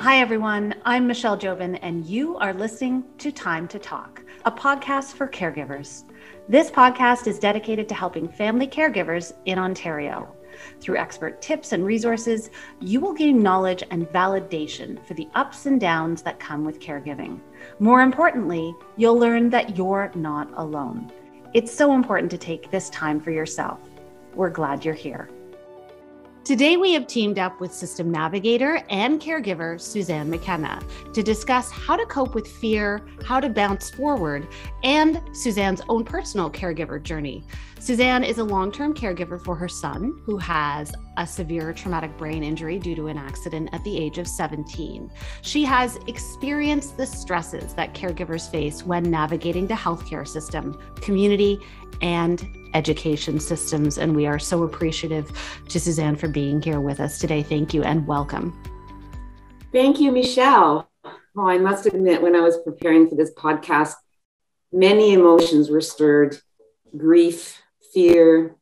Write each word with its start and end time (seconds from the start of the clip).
Hi, 0.00 0.22
everyone. 0.22 0.74
I'm 0.86 1.06
Michelle 1.06 1.36
Jobin, 1.36 1.78
and 1.82 2.06
you 2.06 2.38
are 2.38 2.54
listening 2.54 3.04
to 3.18 3.30
Time 3.30 3.68
to 3.68 3.78
Talk, 3.78 4.22
a 4.46 4.50
podcast 4.50 5.12
for 5.12 5.28
caregivers. 5.28 6.04
This 6.48 6.70
podcast 6.70 7.26
is 7.26 7.38
dedicated 7.38 7.86
to 7.90 7.94
helping 7.94 8.26
family 8.26 8.66
caregivers 8.66 9.34
in 9.44 9.58
Ontario. 9.58 10.34
Through 10.80 10.96
expert 10.96 11.42
tips 11.42 11.72
and 11.72 11.84
resources, 11.84 12.48
you 12.80 12.98
will 12.98 13.12
gain 13.12 13.42
knowledge 13.42 13.84
and 13.90 14.08
validation 14.08 15.04
for 15.06 15.12
the 15.12 15.28
ups 15.34 15.66
and 15.66 15.78
downs 15.78 16.22
that 16.22 16.40
come 16.40 16.64
with 16.64 16.80
caregiving. 16.80 17.38
More 17.78 18.00
importantly, 18.00 18.74
you'll 18.96 19.18
learn 19.18 19.50
that 19.50 19.76
you're 19.76 20.10
not 20.14 20.50
alone. 20.54 21.12
It's 21.52 21.74
so 21.74 21.92
important 21.92 22.30
to 22.30 22.38
take 22.38 22.70
this 22.70 22.88
time 22.88 23.20
for 23.20 23.32
yourself. 23.32 23.80
We're 24.34 24.48
glad 24.48 24.82
you're 24.82 24.94
here. 24.94 25.28
Today, 26.42 26.78
we 26.78 26.94
have 26.94 27.06
teamed 27.06 27.38
up 27.38 27.60
with 27.60 27.70
System 27.72 28.10
Navigator 28.10 28.82
and 28.88 29.20
caregiver 29.20 29.78
Suzanne 29.78 30.30
McKenna 30.30 30.80
to 31.12 31.22
discuss 31.22 31.70
how 31.70 31.96
to 31.96 32.06
cope 32.06 32.34
with 32.34 32.48
fear, 32.48 33.06
how 33.24 33.40
to 33.40 33.50
bounce 33.50 33.90
forward, 33.90 34.48
and 34.82 35.20
Suzanne's 35.32 35.82
own 35.90 36.02
personal 36.02 36.50
caregiver 36.50 37.00
journey. 37.00 37.44
Suzanne 37.80 38.24
is 38.24 38.36
a 38.36 38.44
long 38.44 38.70
term 38.70 38.92
caregiver 38.92 39.42
for 39.42 39.56
her 39.56 39.66
son, 39.66 40.20
who 40.26 40.36
has 40.36 40.92
a 41.16 41.26
severe 41.26 41.72
traumatic 41.72 42.14
brain 42.18 42.44
injury 42.44 42.78
due 42.78 42.94
to 42.94 43.06
an 43.06 43.16
accident 43.16 43.70
at 43.72 43.82
the 43.84 43.96
age 43.96 44.18
of 44.18 44.28
17. 44.28 45.10
She 45.40 45.64
has 45.64 45.96
experienced 46.06 46.98
the 46.98 47.06
stresses 47.06 47.72
that 47.76 47.94
caregivers 47.94 48.50
face 48.50 48.84
when 48.84 49.10
navigating 49.10 49.66
the 49.66 49.72
healthcare 49.72 50.28
system, 50.28 50.78
community, 50.96 51.58
and 52.02 52.46
education 52.74 53.40
systems. 53.40 53.96
And 53.96 54.14
we 54.14 54.26
are 54.26 54.38
so 54.38 54.62
appreciative 54.64 55.32
to 55.70 55.80
Suzanne 55.80 56.16
for 56.16 56.28
being 56.28 56.60
here 56.60 56.82
with 56.82 57.00
us 57.00 57.18
today. 57.18 57.42
Thank 57.42 57.72
you 57.72 57.82
and 57.82 58.06
welcome. 58.06 58.62
Thank 59.72 60.00
you, 60.00 60.12
Michelle. 60.12 60.90
Oh, 61.34 61.48
I 61.48 61.56
must 61.56 61.86
admit, 61.86 62.20
when 62.20 62.36
I 62.36 62.40
was 62.40 62.58
preparing 62.58 63.08
for 63.08 63.14
this 63.14 63.32
podcast, 63.32 63.94
many 64.70 65.14
emotions 65.14 65.70
were 65.70 65.80
stirred 65.80 66.36
grief, 66.94 67.62
fear, 67.92 68.56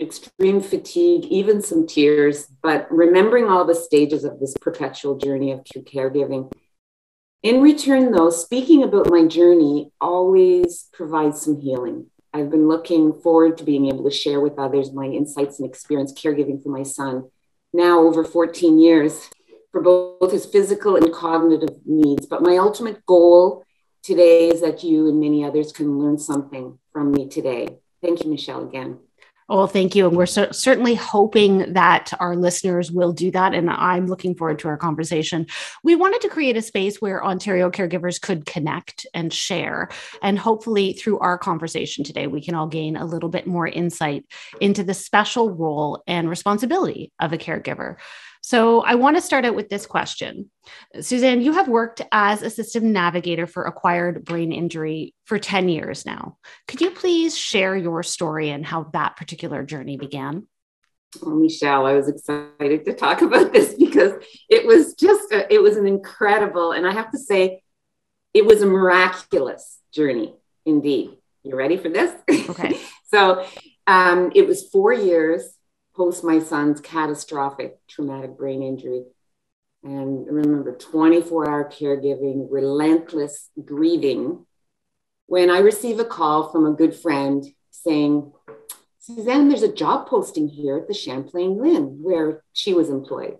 extreme 0.00 0.60
fatigue, 0.60 1.24
even 1.26 1.62
some 1.62 1.86
tears. 1.86 2.46
But 2.62 2.90
remembering 2.90 3.48
all 3.48 3.64
the 3.64 3.74
stages 3.74 4.24
of 4.24 4.40
this 4.40 4.54
perpetual 4.60 5.16
journey 5.16 5.52
of 5.52 5.64
true 5.64 5.82
caregiving. 5.82 6.52
In 7.42 7.60
return, 7.60 8.12
though, 8.12 8.30
speaking 8.30 8.82
about 8.82 9.10
my 9.10 9.26
journey 9.26 9.90
always 10.00 10.88
provides 10.92 11.42
some 11.42 11.60
healing. 11.60 12.06
I've 12.32 12.50
been 12.50 12.68
looking 12.68 13.12
forward 13.12 13.58
to 13.58 13.64
being 13.64 13.88
able 13.88 14.04
to 14.04 14.10
share 14.10 14.40
with 14.40 14.58
others 14.58 14.92
my 14.92 15.06
insights 15.06 15.58
and 15.58 15.68
experience 15.68 16.12
caregiving 16.12 16.62
for 16.62 16.70
my 16.70 16.82
son 16.82 17.28
now 17.72 18.00
over 18.00 18.24
14 18.24 18.78
years 18.78 19.28
for 19.70 19.80
both 19.80 20.32
his 20.32 20.46
physical 20.46 20.96
and 20.96 21.12
cognitive 21.12 21.80
needs. 21.84 22.26
But 22.26 22.42
my 22.42 22.58
ultimate 22.58 23.04
goal 23.06 23.64
today 24.02 24.48
is 24.48 24.60
that 24.60 24.84
you 24.84 25.08
and 25.08 25.20
many 25.20 25.44
others 25.44 25.72
can 25.72 25.98
learn 25.98 26.18
something 26.18 26.78
from 26.92 27.12
me 27.12 27.28
today. 27.28 27.78
Thank 28.02 28.24
you, 28.24 28.30
Michelle, 28.30 28.64
again. 28.64 28.98
Oh, 29.48 29.66
thank 29.66 29.94
you. 29.94 30.08
And 30.08 30.16
we're 30.16 30.24
certainly 30.24 30.94
hoping 30.94 31.74
that 31.74 32.10
our 32.20 32.36
listeners 32.36 32.90
will 32.90 33.12
do 33.12 33.30
that. 33.32 33.52
And 33.52 33.68
I'm 33.68 34.06
looking 34.06 34.34
forward 34.34 34.60
to 34.60 34.68
our 34.68 34.78
conversation. 34.78 35.46
We 35.84 35.94
wanted 35.94 36.22
to 36.22 36.28
create 36.28 36.56
a 36.56 36.62
space 36.62 37.02
where 37.02 37.22
Ontario 37.22 37.70
caregivers 37.70 38.20
could 38.20 38.46
connect 38.46 39.04
and 39.12 39.32
share. 39.32 39.90
And 40.22 40.38
hopefully, 40.38 40.94
through 40.94 41.18
our 41.18 41.36
conversation 41.36 42.02
today, 42.02 42.28
we 42.28 42.40
can 42.40 42.54
all 42.54 42.68
gain 42.68 42.96
a 42.96 43.04
little 43.04 43.28
bit 43.28 43.46
more 43.46 43.66
insight 43.66 44.24
into 44.60 44.84
the 44.84 44.94
special 44.94 45.50
role 45.50 46.02
and 46.06 46.30
responsibility 46.30 47.12
of 47.20 47.32
a 47.32 47.38
caregiver. 47.38 47.96
So 48.42 48.82
I 48.82 48.96
want 48.96 49.16
to 49.16 49.22
start 49.22 49.44
out 49.44 49.54
with 49.54 49.68
this 49.68 49.86
question. 49.86 50.50
Suzanne, 51.00 51.42
you 51.42 51.52
have 51.52 51.68
worked 51.68 52.02
as 52.10 52.42
a 52.42 52.50
system 52.50 52.92
navigator 52.92 53.46
for 53.46 53.64
acquired 53.64 54.24
brain 54.24 54.50
injury 54.50 55.14
for 55.24 55.38
10 55.38 55.68
years 55.68 56.04
now. 56.04 56.38
Could 56.66 56.80
you 56.80 56.90
please 56.90 57.38
share 57.38 57.76
your 57.76 58.02
story 58.02 58.50
and 58.50 58.66
how 58.66 58.90
that 58.92 59.16
particular 59.16 59.62
journey 59.62 59.96
began? 59.96 60.48
Oh, 61.24 61.36
Michelle, 61.36 61.86
I 61.86 61.94
was 61.94 62.08
excited 62.08 62.84
to 62.84 62.94
talk 62.94 63.22
about 63.22 63.52
this 63.52 63.74
because 63.74 64.12
it 64.48 64.66
was 64.66 64.94
just, 64.94 65.30
a, 65.30 65.52
it 65.52 65.62
was 65.62 65.76
an 65.76 65.86
incredible, 65.86 66.72
and 66.72 66.84
I 66.84 66.92
have 66.92 67.12
to 67.12 67.18
say, 67.18 67.62
it 68.34 68.44
was 68.44 68.62
a 68.62 68.66
miraculous 68.66 69.78
journey 69.94 70.34
indeed. 70.66 71.16
You 71.44 71.54
ready 71.54 71.76
for 71.76 71.90
this? 71.90 72.12
Okay. 72.50 72.80
so 73.12 73.46
um, 73.86 74.32
it 74.34 74.48
was 74.48 74.68
four 74.68 74.92
years 74.92 75.54
post 75.94 76.24
my 76.24 76.38
son's 76.38 76.80
catastrophic 76.80 77.78
traumatic 77.88 78.36
brain 78.36 78.62
injury. 78.62 79.04
And 79.84 80.26
remember 80.26 80.76
24 80.76 81.50
hour 81.50 81.64
caregiving, 81.64 82.46
relentless 82.50 83.50
grieving. 83.64 84.46
When 85.26 85.50
I 85.50 85.58
receive 85.58 85.98
a 85.98 86.04
call 86.04 86.50
from 86.50 86.66
a 86.66 86.74
good 86.74 86.94
friend 86.94 87.44
saying, 87.70 88.32
Suzanne, 88.98 89.48
there's 89.48 89.62
a 89.62 89.72
job 89.72 90.06
posting 90.06 90.48
here 90.48 90.78
at 90.78 90.86
the 90.86 90.94
Champlain 90.94 91.56
LHIN 91.56 91.98
where 91.98 92.44
she 92.52 92.72
was 92.72 92.88
employed. 92.88 93.38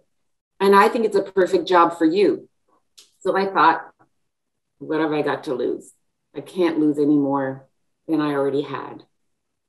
And 0.58 0.74
I 0.74 0.88
think 0.88 1.04
it's 1.04 1.16
a 1.16 1.22
perfect 1.22 1.68
job 1.68 1.96
for 1.96 2.04
you. 2.04 2.48
So 3.20 3.36
I 3.36 3.46
thought, 3.46 3.82
what 4.78 5.00
have 5.00 5.12
I 5.12 5.22
got 5.22 5.44
to 5.44 5.54
lose? 5.54 5.92
I 6.34 6.40
can't 6.40 6.80
lose 6.80 6.98
any 6.98 7.16
more 7.16 7.68
than 8.08 8.20
I 8.20 8.32
already 8.32 8.62
had. 8.62 9.04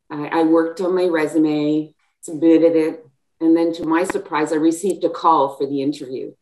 I, 0.10 0.28
I 0.28 0.44
worked 0.44 0.82
on 0.82 0.96
my 0.96 1.06
resume 1.06 1.94
submitted 2.24 2.76
it. 2.76 3.06
And 3.40 3.56
then 3.56 3.74
to 3.74 3.86
my 3.86 4.06
surprise, 4.06 4.52
I 4.52 4.56
received 4.56 5.04
a 5.04 5.10
call 5.10 5.56
for 5.56 5.68
the 5.68 5.82
interview. 5.82 6.34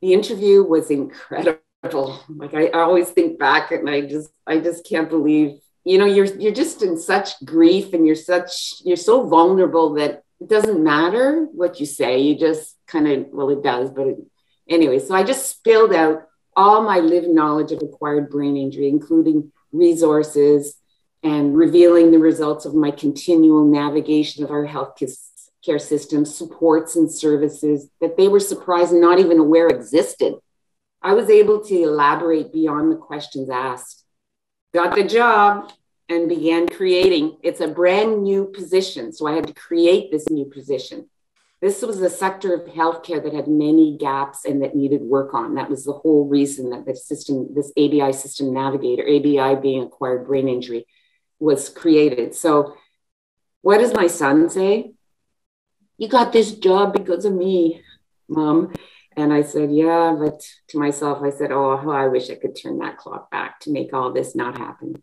The 0.00 0.12
interview 0.12 0.62
was 0.62 0.90
incredible. 0.90 1.58
Like 2.28 2.54
I, 2.54 2.68
always 2.68 3.10
think 3.10 3.38
back 3.38 3.70
and 3.70 3.88
I 3.88 4.02
just 4.02 4.30
I 4.46 4.58
just 4.58 4.86
can't 4.86 5.08
believe, 5.08 5.60
you 5.84 5.98
know, 5.98 6.06
you're 6.06 6.26
you're 6.26 6.52
just 6.52 6.82
in 6.82 6.98
such 6.98 7.42
grief 7.44 7.92
and 7.92 8.06
you're 8.06 8.16
such 8.16 8.74
you're 8.84 8.96
so 8.96 9.26
vulnerable 9.26 9.94
that 9.94 10.22
it 10.40 10.48
doesn't 10.48 10.82
matter 10.82 11.46
what 11.52 11.80
you 11.80 11.86
say. 11.86 12.20
You 12.20 12.38
just 12.38 12.76
kind 12.86 13.08
of 13.08 13.26
well, 13.32 13.50
it 13.50 13.62
does, 13.62 13.90
but 13.90 14.06
it, 14.08 14.16
anyway, 14.68 14.98
so 14.98 15.14
I 15.14 15.24
just 15.24 15.50
spilled 15.50 15.94
out 15.94 16.26
all 16.56 16.82
my 16.82 16.98
lived 16.98 17.28
knowledge 17.28 17.72
of 17.72 17.82
acquired 17.82 18.30
brain 18.30 18.56
injury, 18.56 18.88
including 18.88 19.52
resources, 19.72 20.76
and 21.24 21.56
revealing 21.56 22.10
the 22.10 22.18
results 22.18 22.66
of 22.66 22.74
my 22.74 22.90
continual 22.90 23.64
navigation 23.64 24.44
of 24.44 24.50
our 24.50 24.66
health 24.66 25.00
care 25.64 25.78
system, 25.78 26.26
supports 26.26 26.96
and 26.96 27.10
services 27.10 27.88
that 28.02 28.18
they 28.18 28.28
were 28.28 28.38
surprised 28.38 28.92
and 28.92 29.00
not 29.00 29.18
even 29.18 29.38
aware 29.38 29.68
existed. 29.68 30.34
I 31.00 31.14
was 31.14 31.30
able 31.30 31.64
to 31.64 31.82
elaborate 31.82 32.52
beyond 32.52 32.92
the 32.92 32.96
questions 32.96 33.48
asked. 33.48 34.04
Got 34.74 34.94
the 34.94 35.04
job 35.04 35.72
and 36.10 36.28
began 36.28 36.68
creating. 36.68 37.38
It's 37.42 37.60
a 37.60 37.68
brand 37.68 38.22
new 38.22 38.44
position. 38.44 39.12
So 39.12 39.26
I 39.26 39.32
had 39.32 39.46
to 39.46 39.54
create 39.54 40.10
this 40.10 40.28
new 40.28 40.44
position. 40.44 41.08
This 41.62 41.80
was 41.80 42.00
a 42.02 42.10
sector 42.10 42.52
of 42.52 42.68
healthcare 42.68 43.22
that 43.22 43.32
had 43.32 43.48
many 43.48 43.96
gaps 43.96 44.44
and 44.44 44.62
that 44.62 44.76
needed 44.76 45.00
work 45.00 45.32
on. 45.32 45.54
That 45.54 45.70
was 45.70 45.84
the 45.84 45.92
whole 45.92 46.26
reason 46.26 46.68
that 46.70 46.84
the 46.84 46.94
system, 46.94 47.54
this 47.54 47.72
ABI 47.78 48.12
system 48.12 48.52
navigator, 48.52 49.04
ABI 49.04 49.60
being 49.62 49.84
acquired 49.84 50.26
brain 50.26 50.48
injury, 50.48 50.86
was 51.44 51.68
created. 51.68 52.34
So, 52.34 52.76
what 53.62 53.78
does 53.78 53.94
my 53.94 54.06
son 54.06 54.48
say? 54.48 54.92
You 55.96 56.08
got 56.08 56.32
this 56.32 56.52
job 56.52 56.92
because 56.92 57.24
of 57.24 57.32
me, 57.32 57.82
mom. 58.28 58.74
And 59.16 59.32
I 59.32 59.42
said, 59.42 59.72
Yeah, 59.72 60.16
but 60.18 60.40
to 60.68 60.78
myself, 60.78 61.22
I 61.22 61.30
said, 61.30 61.52
Oh, 61.52 61.76
how 61.76 61.90
I 61.90 62.08
wish 62.08 62.30
I 62.30 62.34
could 62.34 62.56
turn 62.56 62.78
that 62.78 62.96
clock 62.96 63.30
back 63.30 63.60
to 63.60 63.70
make 63.70 63.92
all 63.92 64.12
this 64.12 64.34
not 64.34 64.58
happen. 64.58 65.02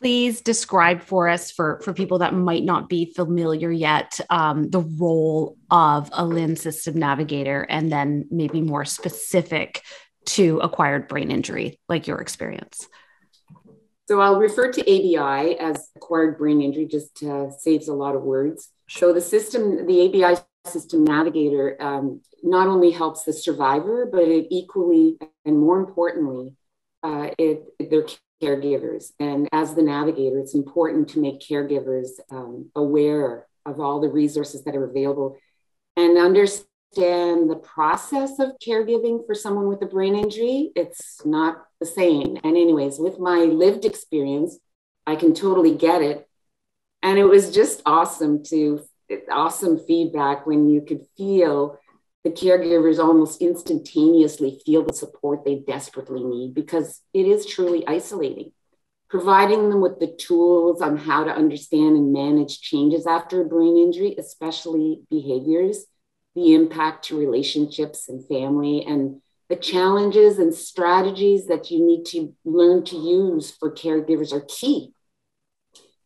Please 0.00 0.42
describe 0.42 1.02
for 1.02 1.28
us, 1.28 1.50
for, 1.50 1.80
for 1.82 1.92
people 1.92 2.18
that 2.18 2.32
might 2.32 2.62
not 2.62 2.88
be 2.88 3.12
familiar 3.16 3.72
yet, 3.72 4.20
um, 4.30 4.70
the 4.70 4.82
role 4.82 5.56
of 5.72 6.08
a 6.12 6.22
LHIN 6.22 6.56
system 6.56 6.96
navigator, 6.96 7.62
and 7.62 7.90
then 7.90 8.26
maybe 8.30 8.60
more 8.60 8.84
specific 8.84 9.82
to 10.26 10.60
acquired 10.60 11.08
brain 11.08 11.32
injury, 11.32 11.80
like 11.88 12.06
your 12.06 12.20
experience. 12.20 12.86
So 14.08 14.22
I'll 14.22 14.38
refer 14.38 14.72
to 14.72 14.80
ABI 14.80 15.58
as 15.58 15.90
acquired 15.94 16.38
brain 16.38 16.62
injury, 16.62 16.86
just 16.86 17.22
uh, 17.22 17.50
saves 17.50 17.88
a 17.88 17.92
lot 17.94 18.16
of 18.16 18.22
words. 18.22 18.72
So 18.88 19.12
the 19.12 19.20
system, 19.20 19.86
the 19.86 20.08
ABI 20.08 20.40
system 20.64 21.04
navigator, 21.04 21.76
um, 21.78 22.22
not 22.42 22.68
only 22.68 22.90
helps 22.90 23.24
the 23.24 23.34
survivor, 23.34 24.08
but 24.10 24.22
it 24.22 24.46
equally 24.50 25.18
and 25.44 25.58
more 25.58 25.78
importantly, 25.78 26.54
uh, 27.02 27.28
it, 27.36 27.64
they're 27.90 28.06
caregivers. 28.42 29.12
And 29.20 29.46
as 29.52 29.74
the 29.74 29.82
navigator, 29.82 30.38
it's 30.38 30.54
important 30.54 31.10
to 31.10 31.20
make 31.20 31.40
caregivers 31.40 32.08
um, 32.30 32.70
aware 32.74 33.46
of 33.66 33.78
all 33.78 34.00
the 34.00 34.08
resources 34.08 34.64
that 34.64 34.74
are 34.74 34.88
available 34.88 35.36
and 35.98 36.16
understand 36.16 36.67
understand 36.96 37.50
the 37.50 37.56
process 37.56 38.38
of 38.38 38.52
caregiving 38.64 39.26
for 39.26 39.34
someone 39.34 39.68
with 39.68 39.82
a 39.82 39.86
brain 39.86 40.14
injury, 40.14 40.70
it's 40.74 41.24
not 41.24 41.64
the 41.80 41.86
same. 41.86 42.36
And, 42.44 42.56
anyways, 42.56 42.98
with 42.98 43.18
my 43.18 43.40
lived 43.40 43.84
experience, 43.84 44.58
I 45.06 45.16
can 45.16 45.34
totally 45.34 45.74
get 45.74 46.02
it. 46.02 46.28
And 47.02 47.18
it 47.18 47.24
was 47.24 47.54
just 47.54 47.82
awesome 47.86 48.42
to 48.44 48.80
awesome 49.30 49.78
feedback 49.86 50.46
when 50.46 50.68
you 50.68 50.82
could 50.82 51.00
feel 51.16 51.78
the 52.24 52.30
caregivers 52.30 52.98
almost 52.98 53.40
instantaneously 53.40 54.60
feel 54.66 54.84
the 54.84 54.92
support 54.92 55.44
they 55.44 55.60
desperately 55.66 56.22
need 56.22 56.52
because 56.52 57.00
it 57.14 57.26
is 57.26 57.46
truly 57.46 57.86
isolating. 57.86 58.52
Providing 59.08 59.70
them 59.70 59.80
with 59.80 59.98
the 60.00 60.14
tools 60.18 60.82
on 60.82 60.98
how 60.98 61.24
to 61.24 61.30
understand 61.30 61.96
and 61.96 62.12
manage 62.12 62.60
changes 62.60 63.06
after 63.06 63.40
a 63.40 63.46
brain 63.46 63.78
injury, 63.78 64.14
especially 64.18 65.00
behaviors, 65.08 65.86
the 66.34 66.54
impact 66.54 67.06
to 67.06 67.18
relationships 67.18 68.08
and 68.08 68.26
family, 68.26 68.84
and 68.84 69.20
the 69.48 69.56
challenges 69.56 70.38
and 70.38 70.54
strategies 70.54 71.46
that 71.46 71.70
you 71.70 71.84
need 71.84 72.04
to 72.06 72.34
learn 72.44 72.84
to 72.84 72.96
use 72.96 73.50
for 73.50 73.72
caregivers 73.72 74.32
are 74.32 74.44
key. 74.48 74.92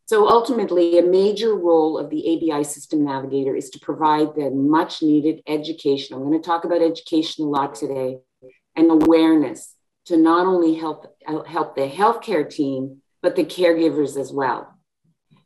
So 0.05 0.27
ultimately, 0.27 0.99
a 0.99 1.03
major 1.03 1.55
role 1.55 1.97
of 1.97 2.09
the 2.09 2.51
ABI 2.51 2.63
system 2.63 3.03
navigator 3.03 3.55
is 3.55 3.69
to 3.71 3.79
provide 3.79 4.35
the 4.35 4.49
much 4.51 5.01
needed 5.01 5.41
education. 5.47 6.15
I'm 6.15 6.23
going 6.23 6.39
to 6.39 6.45
talk 6.45 6.65
about 6.65 6.81
education 6.81 7.45
a 7.45 7.49
lot 7.49 7.75
today 7.75 8.19
and 8.75 8.91
awareness 8.91 9.75
to 10.05 10.17
not 10.17 10.45
only 10.45 10.75
help, 10.75 11.15
help 11.47 11.75
the 11.75 11.87
healthcare 11.87 12.49
team, 12.49 13.01
but 13.21 13.35
the 13.35 13.45
caregivers 13.45 14.19
as 14.19 14.31
well. 14.31 14.72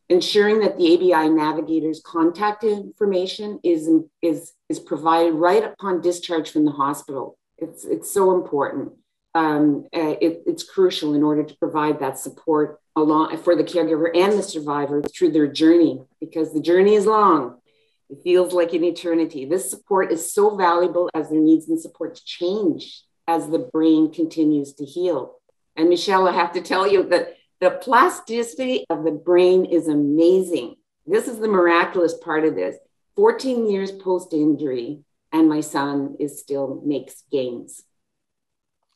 Ensuring 0.10 0.60
that 0.62 0.78
the 0.78 0.96
ABI 0.96 1.30
navigator's 1.30 2.02
contact 2.06 2.64
information 2.64 3.60
is, 3.64 3.90
is, 4.22 4.54
is 4.70 4.80
provided 4.80 5.34
right 5.34 5.64
upon 5.64 6.02
discharge 6.02 6.50
from 6.50 6.64
the 6.64 6.72
hospital 6.72 7.38
it's, 7.58 7.86
it's 7.86 8.12
so 8.12 8.36
important. 8.36 8.94
Um, 9.34 9.86
uh, 9.96 10.16
it, 10.22 10.44
it's 10.46 10.64
crucial 10.64 11.14
in 11.14 11.24
order 11.24 11.44
to 11.44 11.58
provide 11.58 12.00
that 12.00 12.18
support 12.18 12.80
along 12.96 13.38
for 13.38 13.56
the 13.56 13.64
caregiver 13.64 14.10
and 14.16 14.34
the 14.34 14.44
survivor 14.44 15.02
through 15.02 15.32
their 15.32 15.48
journey 15.48 16.02
because 16.20 16.54
the 16.54 16.62
journey 16.62 16.96
is 16.96 17.06
long. 17.06 17.60
It 18.10 18.20
feels 18.24 18.54
like 18.54 18.74
an 18.74 18.84
eternity. 18.84 19.46
This 19.46 19.70
support 19.70 20.12
is 20.12 20.32
so 20.32 20.56
valuable 20.56 21.10
as 21.14 21.30
their 21.30 21.42
needs 21.42 21.68
and 21.68 21.80
supports 21.80 22.22
change 22.22 23.04
as 23.28 23.50
the 23.50 23.60
brain 23.60 24.12
continues 24.12 24.74
to 24.76 24.86
heal. 24.86 25.36
And 25.76 25.90
Michelle, 25.90 26.28
I 26.28 26.32
have 26.32 26.54
to 26.54 26.62
tell 26.62 26.88
you 26.88 27.04
that 27.10 27.36
the 27.60 27.72
plasticity 27.72 28.86
of 28.90 29.04
the 29.04 29.12
brain 29.12 29.66
is 29.66 29.88
amazing. 29.88 30.76
This 31.06 31.28
is 31.28 31.40
the 31.40 31.48
miraculous 31.48 32.14
part 32.14 32.46
of 32.46 32.56
this. 32.56 32.76
14 33.16 33.70
years 33.70 33.92
post 33.92 34.34
injury, 34.34 35.00
and 35.32 35.50
my 35.50 35.62
son 35.62 36.16
is 36.20 36.40
still 36.40 36.82
makes 36.86 37.24
gains. 37.32 37.84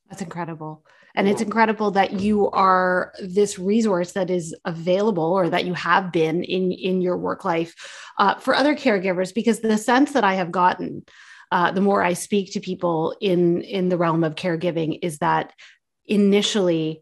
That's 0.10 0.22
incredible. 0.22 0.86
And 1.16 1.28
yeah. 1.28 1.34
it's 1.34 1.42
incredible 1.42 1.92
that 1.92 2.20
you 2.20 2.50
are 2.52 3.14
this 3.22 3.58
resource 3.58 4.14
that 4.14 4.30
is 4.30 4.56
available 4.66 5.24
or 5.34 5.50
that 5.50 5.66
you 5.66 5.74
have 5.74 6.12
been 6.12 6.44
in, 6.44 6.72
in 6.72 7.02
your 7.02 7.18
work 7.18 7.44
life 7.44 7.76
uh, 8.18 8.36
for 8.36 8.54
other 8.54 8.76
caregivers, 8.76 9.34
because 9.34 9.60
the 9.60 9.78
sense 9.78 10.14
that 10.14 10.24
I 10.24 10.36
have 10.36 10.52
gotten, 10.52 11.04
uh, 11.52 11.72
the 11.72 11.82
more 11.82 12.04
I 12.04 12.14
speak 12.14 12.54
to 12.54 12.60
people 12.60 13.16
in, 13.20 13.62
in 13.62 13.90
the 13.90 13.98
realm 13.98 14.24
of 14.24 14.36
caregiving, 14.36 15.00
is 15.02 15.18
that 15.18 15.54
initially 16.06 17.02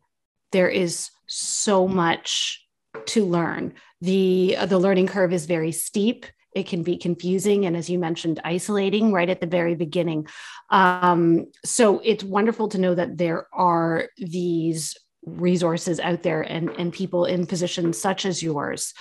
there 0.52 0.70
is 0.70 1.10
so 1.30 1.88
much 1.88 2.66
to 3.06 3.26
learn. 3.26 3.74
The, 4.02 4.56
uh, 4.58 4.66
the 4.66 4.80
learning 4.80 5.08
curve 5.08 5.32
is 5.32 5.46
very 5.46 5.72
steep. 5.72 6.26
It 6.56 6.68
can 6.68 6.84
be 6.84 6.98
confusing 6.98 7.66
and 7.66 7.78
as 7.78 7.90
you 7.90 8.00
mentioned 8.00 8.42
isolating 8.44 9.14
right 9.14 9.30
at 9.30 9.40
the 9.40 9.48
very 9.48 9.76
beginning. 9.76 10.28
Um, 10.72 11.52
so 11.64 12.00
it's 12.04 12.24
wonderful 12.24 12.68
to 12.70 12.80
know 12.80 12.96
that 12.96 13.18
there 13.18 13.48
are 13.54 14.10
these 14.18 14.98
resources 15.26 16.00
out 16.00 16.24
there 16.24 16.42
and, 16.42 16.70
and 16.72 16.92
people 16.92 17.26
in 17.26 17.46
positions 17.46 18.00
such 18.02 18.26
as 18.26 18.42
yours. 18.42 18.94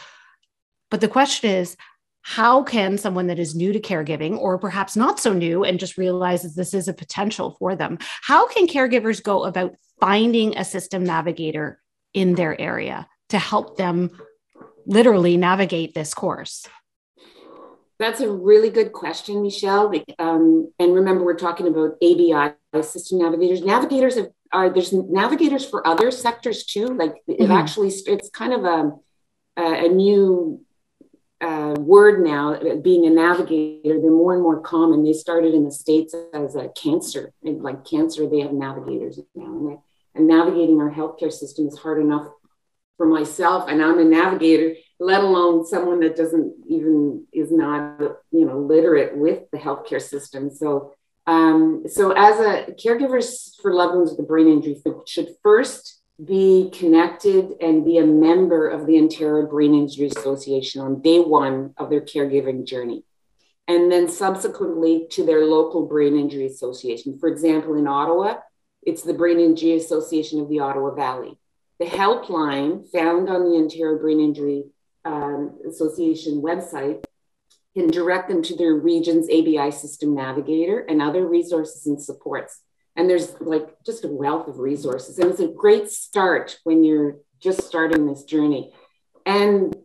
But 0.90 1.00
the 1.00 1.08
question 1.08 1.50
is 1.50 1.76
how 2.22 2.62
can 2.62 2.98
someone 2.98 3.28
that 3.28 3.38
is 3.38 3.54
new 3.54 3.72
to 3.72 3.80
caregiving 3.80 4.36
or 4.36 4.58
perhaps 4.58 4.96
not 4.96 5.18
so 5.18 5.32
new 5.32 5.64
and 5.64 5.80
just 5.80 5.96
realizes 5.96 6.54
this 6.54 6.74
is 6.74 6.86
a 6.86 6.92
potential 6.92 7.56
for 7.58 7.74
them 7.74 7.96
how 8.22 8.46
can 8.48 8.66
caregivers 8.66 9.22
go 9.22 9.44
about 9.44 9.74
finding 9.98 10.56
a 10.56 10.64
system 10.64 11.04
navigator 11.04 11.80
in 12.14 12.34
their 12.34 12.58
area 12.60 13.06
to 13.28 13.38
help 13.38 13.76
them 13.76 14.10
literally 14.86 15.36
navigate 15.36 15.94
this 15.94 16.14
course 16.14 16.66
that's 17.98 18.20
a 18.20 18.30
really 18.30 18.70
good 18.70 18.92
question, 18.92 19.42
Michelle. 19.42 19.92
Um, 20.18 20.72
and 20.78 20.94
remember, 20.94 21.24
we're 21.24 21.34
talking 21.34 21.66
about 21.66 21.96
ABI 22.02 22.54
system 22.82 23.18
navigators. 23.18 23.60
Navigators 23.62 24.14
have, 24.16 24.28
are 24.52 24.70
there's 24.70 24.92
navigators 24.92 25.68
for 25.68 25.86
other 25.86 26.10
sectors 26.10 26.64
too. 26.64 26.86
Like 26.86 27.16
it 27.26 27.40
mm-hmm. 27.40 27.52
actually, 27.52 27.88
it's 27.88 28.30
kind 28.30 28.52
of 28.52 28.64
a 28.64 28.92
a 29.56 29.88
new 29.88 30.64
uh, 31.40 31.74
word 31.78 32.24
now. 32.24 32.76
Being 32.80 33.06
a 33.06 33.10
navigator, 33.10 34.00
they're 34.00 34.10
more 34.10 34.34
and 34.34 34.42
more 34.42 34.60
common. 34.60 35.02
They 35.02 35.12
started 35.12 35.52
in 35.52 35.64
the 35.64 35.72
states 35.72 36.14
as 36.32 36.54
a 36.54 36.68
cancer, 36.68 37.32
like 37.42 37.84
cancer, 37.84 38.28
they 38.28 38.40
have 38.40 38.52
navigators 38.52 39.18
now. 39.34 39.82
And, 40.18 40.26
navigating 40.26 40.80
our 40.80 40.90
healthcare 40.90 41.32
system 41.32 41.66
is 41.66 41.78
hard 41.78 42.00
enough 42.00 42.26
for 42.96 43.06
myself, 43.06 43.68
and 43.68 43.82
I'm 43.82 43.98
a 43.98 44.04
navigator 44.04 44.74
let 45.00 45.22
alone 45.22 45.64
someone 45.64 46.00
that 46.00 46.16
doesn't 46.16 46.54
even 46.68 47.24
is 47.32 47.52
not 47.52 48.00
you 48.30 48.44
know 48.44 48.58
literate 48.58 49.16
with 49.16 49.44
the 49.52 49.58
healthcare 49.58 50.02
system. 50.02 50.50
So 50.50 50.94
um, 51.26 51.84
so 51.88 52.12
as 52.12 52.40
a 52.40 52.72
caregivers 52.72 53.50
for 53.60 53.72
loved 53.72 53.96
ones 53.96 54.10
with 54.10 54.20
a 54.20 54.24
brain 54.24 54.48
injury 54.48 54.80
should 55.06 55.34
first 55.42 56.00
be 56.24 56.70
connected 56.72 57.52
and 57.60 57.84
be 57.84 57.98
a 57.98 58.06
member 58.06 58.68
of 58.68 58.86
the 58.86 58.98
ontario 58.98 59.46
brain 59.46 59.74
injury 59.74 60.08
association 60.08 60.80
on 60.80 61.00
day 61.00 61.20
one 61.20 61.74
of 61.76 61.90
their 61.90 62.00
caregiving 62.00 62.66
journey 62.66 63.04
and 63.68 63.92
then 63.92 64.08
subsequently 64.08 65.06
to 65.10 65.24
their 65.24 65.44
local 65.44 65.86
brain 65.86 66.18
injury 66.18 66.46
association. 66.46 67.18
For 67.20 67.28
example 67.28 67.76
in 67.76 67.86
ottawa 67.86 68.38
it's 68.82 69.02
the 69.02 69.14
brain 69.14 69.40
injury 69.40 69.76
association 69.76 70.40
of 70.40 70.48
the 70.48 70.60
ottawa 70.60 70.94
valley 70.94 71.38
the 71.78 71.86
helpline 71.86 72.88
found 72.90 73.28
on 73.28 73.44
the 73.44 73.56
ontario 73.56 73.98
brain 73.98 74.20
injury 74.20 74.64
um, 75.04 75.58
Association 75.66 76.42
website 76.42 77.04
can 77.74 77.88
direct 77.88 78.28
them 78.28 78.42
to 78.42 78.56
their 78.56 78.74
region's 78.74 79.28
ABI 79.30 79.70
system 79.70 80.14
navigator 80.14 80.80
and 80.80 81.00
other 81.00 81.26
resources 81.26 81.86
and 81.86 82.02
supports. 82.02 82.60
And 82.96 83.08
there's 83.08 83.40
like 83.40 83.68
just 83.86 84.04
a 84.04 84.08
wealth 84.08 84.48
of 84.48 84.58
resources. 84.58 85.18
And 85.18 85.30
it's 85.30 85.40
a 85.40 85.48
great 85.48 85.90
start 85.90 86.58
when 86.64 86.82
you're 86.82 87.18
just 87.40 87.62
starting 87.62 88.06
this 88.06 88.24
journey. 88.24 88.72
And 89.24 89.76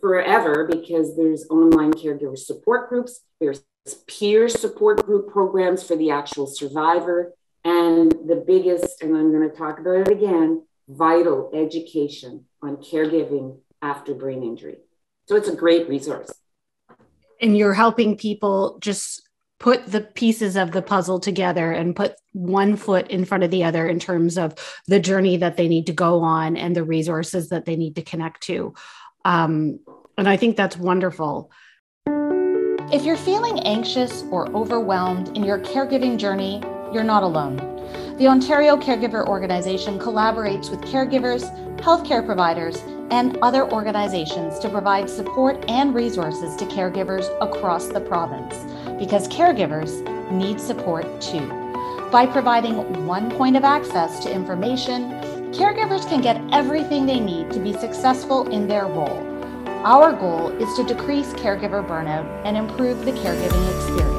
forever, 0.00 0.68
because 0.70 1.16
there's 1.16 1.48
online 1.50 1.92
caregiver 1.92 2.38
support 2.38 2.88
groups, 2.88 3.20
there's 3.40 3.64
peer 4.06 4.48
support 4.48 5.04
group 5.04 5.30
programs 5.30 5.82
for 5.82 5.96
the 5.96 6.10
actual 6.10 6.46
survivor. 6.46 7.32
And 7.64 8.10
the 8.26 8.42
biggest, 8.46 9.02
and 9.02 9.16
I'm 9.16 9.32
going 9.32 9.48
to 9.48 9.56
talk 9.56 9.78
about 9.78 10.08
it 10.08 10.08
again, 10.08 10.62
vital 10.88 11.50
education 11.54 12.44
on 12.62 12.76
caregiving 12.76 13.58
after 13.82 14.14
brain 14.14 14.42
injury. 14.42 14.78
So 15.26 15.36
it's 15.36 15.48
a 15.48 15.54
great 15.54 15.88
resource. 15.88 16.32
And 17.40 17.56
you're 17.56 17.74
helping 17.74 18.16
people 18.16 18.78
just 18.80 19.28
put 19.60 19.86
the 19.86 20.00
pieces 20.00 20.56
of 20.56 20.70
the 20.70 20.82
puzzle 20.82 21.18
together 21.18 21.72
and 21.72 21.94
put 21.94 22.14
one 22.32 22.76
foot 22.76 23.10
in 23.10 23.24
front 23.24 23.44
of 23.44 23.50
the 23.50 23.64
other 23.64 23.86
in 23.88 23.98
terms 23.98 24.38
of 24.38 24.54
the 24.86 25.00
journey 25.00 25.36
that 25.36 25.56
they 25.56 25.68
need 25.68 25.86
to 25.86 25.92
go 25.92 26.20
on 26.20 26.56
and 26.56 26.74
the 26.76 26.84
resources 26.84 27.48
that 27.48 27.64
they 27.64 27.76
need 27.76 27.96
to 27.96 28.02
connect 28.02 28.42
to. 28.42 28.72
Um, 29.24 29.80
and 30.16 30.28
I 30.28 30.36
think 30.36 30.56
that's 30.56 30.76
wonderful. 30.76 31.50
If 32.90 33.04
you're 33.04 33.16
feeling 33.16 33.60
anxious 33.60 34.24
or 34.30 34.48
overwhelmed 34.56 35.36
in 35.36 35.44
your 35.44 35.58
caregiving 35.58 36.16
journey, 36.16 36.62
you're 36.92 37.04
not 37.04 37.22
alone. 37.22 37.56
The 38.18 38.26
Ontario 38.26 38.76
Caregiver 38.76 39.26
Organization 39.26 39.98
collaborates 39.98 40.70
with 40.70 40.80
caregivers, 40.80 41.48
healthcare 41.76 42.24
providers, 42.24 42.82
and 43.10 43.36
other 43.42 43.70
organizations 43.70 44.58
to 44.58 44.68
provide 44.68 45.08
support 45.08 45.64
and 45.68 45.94
resources 45.94 46.56
to 46.56 46.64
caregivers 46.66 47.26
across 47.40 47.88
the 47.88 48.00
province 48.00 48.54
because 48.98 49.28
caregivers 49.28 50.02
need 50.30 50.60
support 50.60 51.04
too. 51.20 51.46
By 52.10 52.26
providing 52.26 53.06
one 53.06 53.30
point 53.30 53.56
of 53.56 53.64
access 53.64 54.18
to 54.24 54.32
information, 54.32 55.10
caregivers 55.52 56.08
can 56.08 56.20
get 56.20 56.42
everything 56.52 57.06
they 57.06 57.20
need 57.20 57.50
to 57.52 57.60
be 57.60 57.72
successful 57.72 58.48
in 58.48 58.66
their 58.66 58.86
role. 58.86 59.24
Our 59.84 60.12
goal 60.12 60.48
is 60.60 60.74
to 60.76 60.84
decrease 60.84 61.32
caregiver 61.34 61.86
burnout 61.86 62.26
and 62.44 62.56
improve 62.56 63.04
the 63.04 63.12
caregiving 63.12 63.76
experience. 63.76 64.17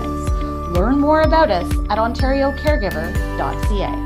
Learn 0.80 0.98
more 0.98 1.22
about 1.24 1.52
us 1.52 1.70
at 1.90 1.98
ontariocaregiver.ca. 1.98 4.06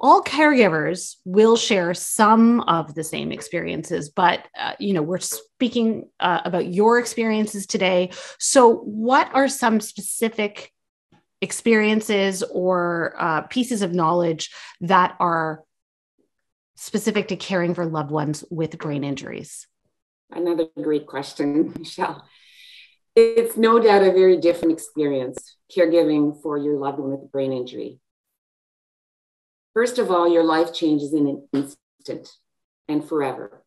all 0.00 0.22
caregivers 0.22 1.16
will 1.24 1.56
share 1.56 1.92
some 1.92 2.60
of 2.60 2.94
the 2.94 3.02
same 3.02 3.32
experiences 3.32 4.10
but 4.10 4.46
uh, 4.56 4.74
you 4.78 4.92
know 4.92 5.02
we're 5.02 5.18
speaking 5.18 6.08
uh, 6.20 6.40
about 6.44 6.68
your 6.68 6.98
experiences 6.98 7.66
today. 7.66 8.10
So 8.38 8.76
what 8.76 9.34
are 9.34 9.48
some 9.48 9.80
specific 9.80 10.72
experiences 11.40 12.44
or 12.44 13.14
uh, 13.18 13.40
pieces 13.48 13.80
of 13.80 13.94
knowledge 13.94 14.50
that 14.82 15.16
are 15.18 15.64
specific 16.76 17.28
to 17.28 17.36
caring 17.36 17.72
for 17.74 17.86
loved 17.86 18.10
ones 18.10 18.44
with 18.50 18.76
brain 18.78 19.04
injuries? 19.04 19.66
Another 20.30 20.66
great 20.76 21.06
question 21.06 21.72
michelle 21.78 22.28
it's 23.18 23.56
no 23.56 23.80
doubt 23.80 24.02
a 24.02 24.12
very 24.12 24.36
different 24.36 24.72
experience 24.72 25.56
caregiving 25.74 26.40
for 26.42 26.56
your 26.56 26.76
loved 26.76 26.98
one 26.98 27.10
with 27.10 27.22
a 27.22 27.26
brain 27.26 27.52
injury. 27.52 27.98
First 29.74 29.98
of 29.98 30.10
all, 30.10 30.32
your 30.32 30.44
life 30.44 30.72
changes 30.72 31.12
in 31.12 31.26
an 31.26 31.48
instant 31.52 32.28
and 32.88 33.04
forever. 33.06 33.64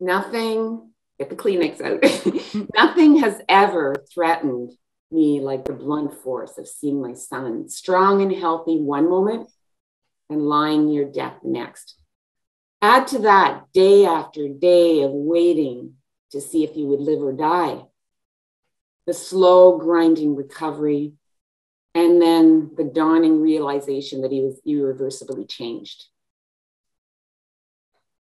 Nothing, 0.00 0.90
get 1.18 1.30
the 1.30 1.36
Kleenex 1.36 1.80
out, 1.80 2.68
nothing 2.74 3.16
has 3.18 3.40
ever 3.48 3.94
threatened 4.12 4.72
me 5.10 5.40
like 5.40 5.64
the 5.64 5.72
blunt 5.72 6.14
force 6.14 6.58
of 6.58 6.68
seeing 6.68 7.00
my 7.00 7.14
son 7.14 7.68
strong 7.68 8.22
and 8.22 8.32
healthy 8.32 8.78
one 8.78 9.08
moment 9.08 9.50
and 10.30 10.42
lying 10.42 10.86
near 10.86 11.04
death 11.04 11.38
next. 11.42 11.96
Add 12.80 13.08
to 13.08 13.18
that 13.20 13.64
day 13.72 14.04
after 14.04 14.48
day 14.48 15.02
of 15.02 15.10
waiting 15.12 15.94
to 16.32 16.40
see 16.40 16.64
if 16.64 16.72
he 16.72 16.84
would 16.84 17.00
live 17.00 17.22
or 17.22 17.32
die, 17.32 17.82
the 19.06 19.14
slow 19.14 19.78
grinding 19.78 20.36
recovery, 20.36 21.14
and 21.94 22.20
then 22.20 22.70
the 22.76 22.84
dawning 22.84 23.40
realization 23.40 24.22
that 24.22 24.32
he 24.32 24.40
was 24.40 24.60
irreversibly 24.66 25.46
changed. 25.46 26.04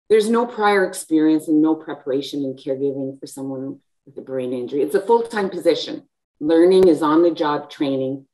There's 0.09 0.29
no 0.29 0.45
prior 0.45 0.85
experience 0.85 1.47
and 1.47 1.61
no 1.61 1.75
preparation 1.75 2.43
in 2.43 2.55
caregiving 2.55 3.19
for 3.19 3.27
someone 3.27 3.79
with 4.05 4.17
a 4.17 4.21
brain 4.21 4.53
injury. 4.53 4.81
It's 4.81 4.95
a 4.95 5.01
full 5.01 5.23
time 5.23 5.49
position. 5.49 6.03
Learning 6.39 6.87
is 6.87 7.01
on 7.01 7.23
the 7.23 7.31
job 7.31 7.69
training. 7.69 8.25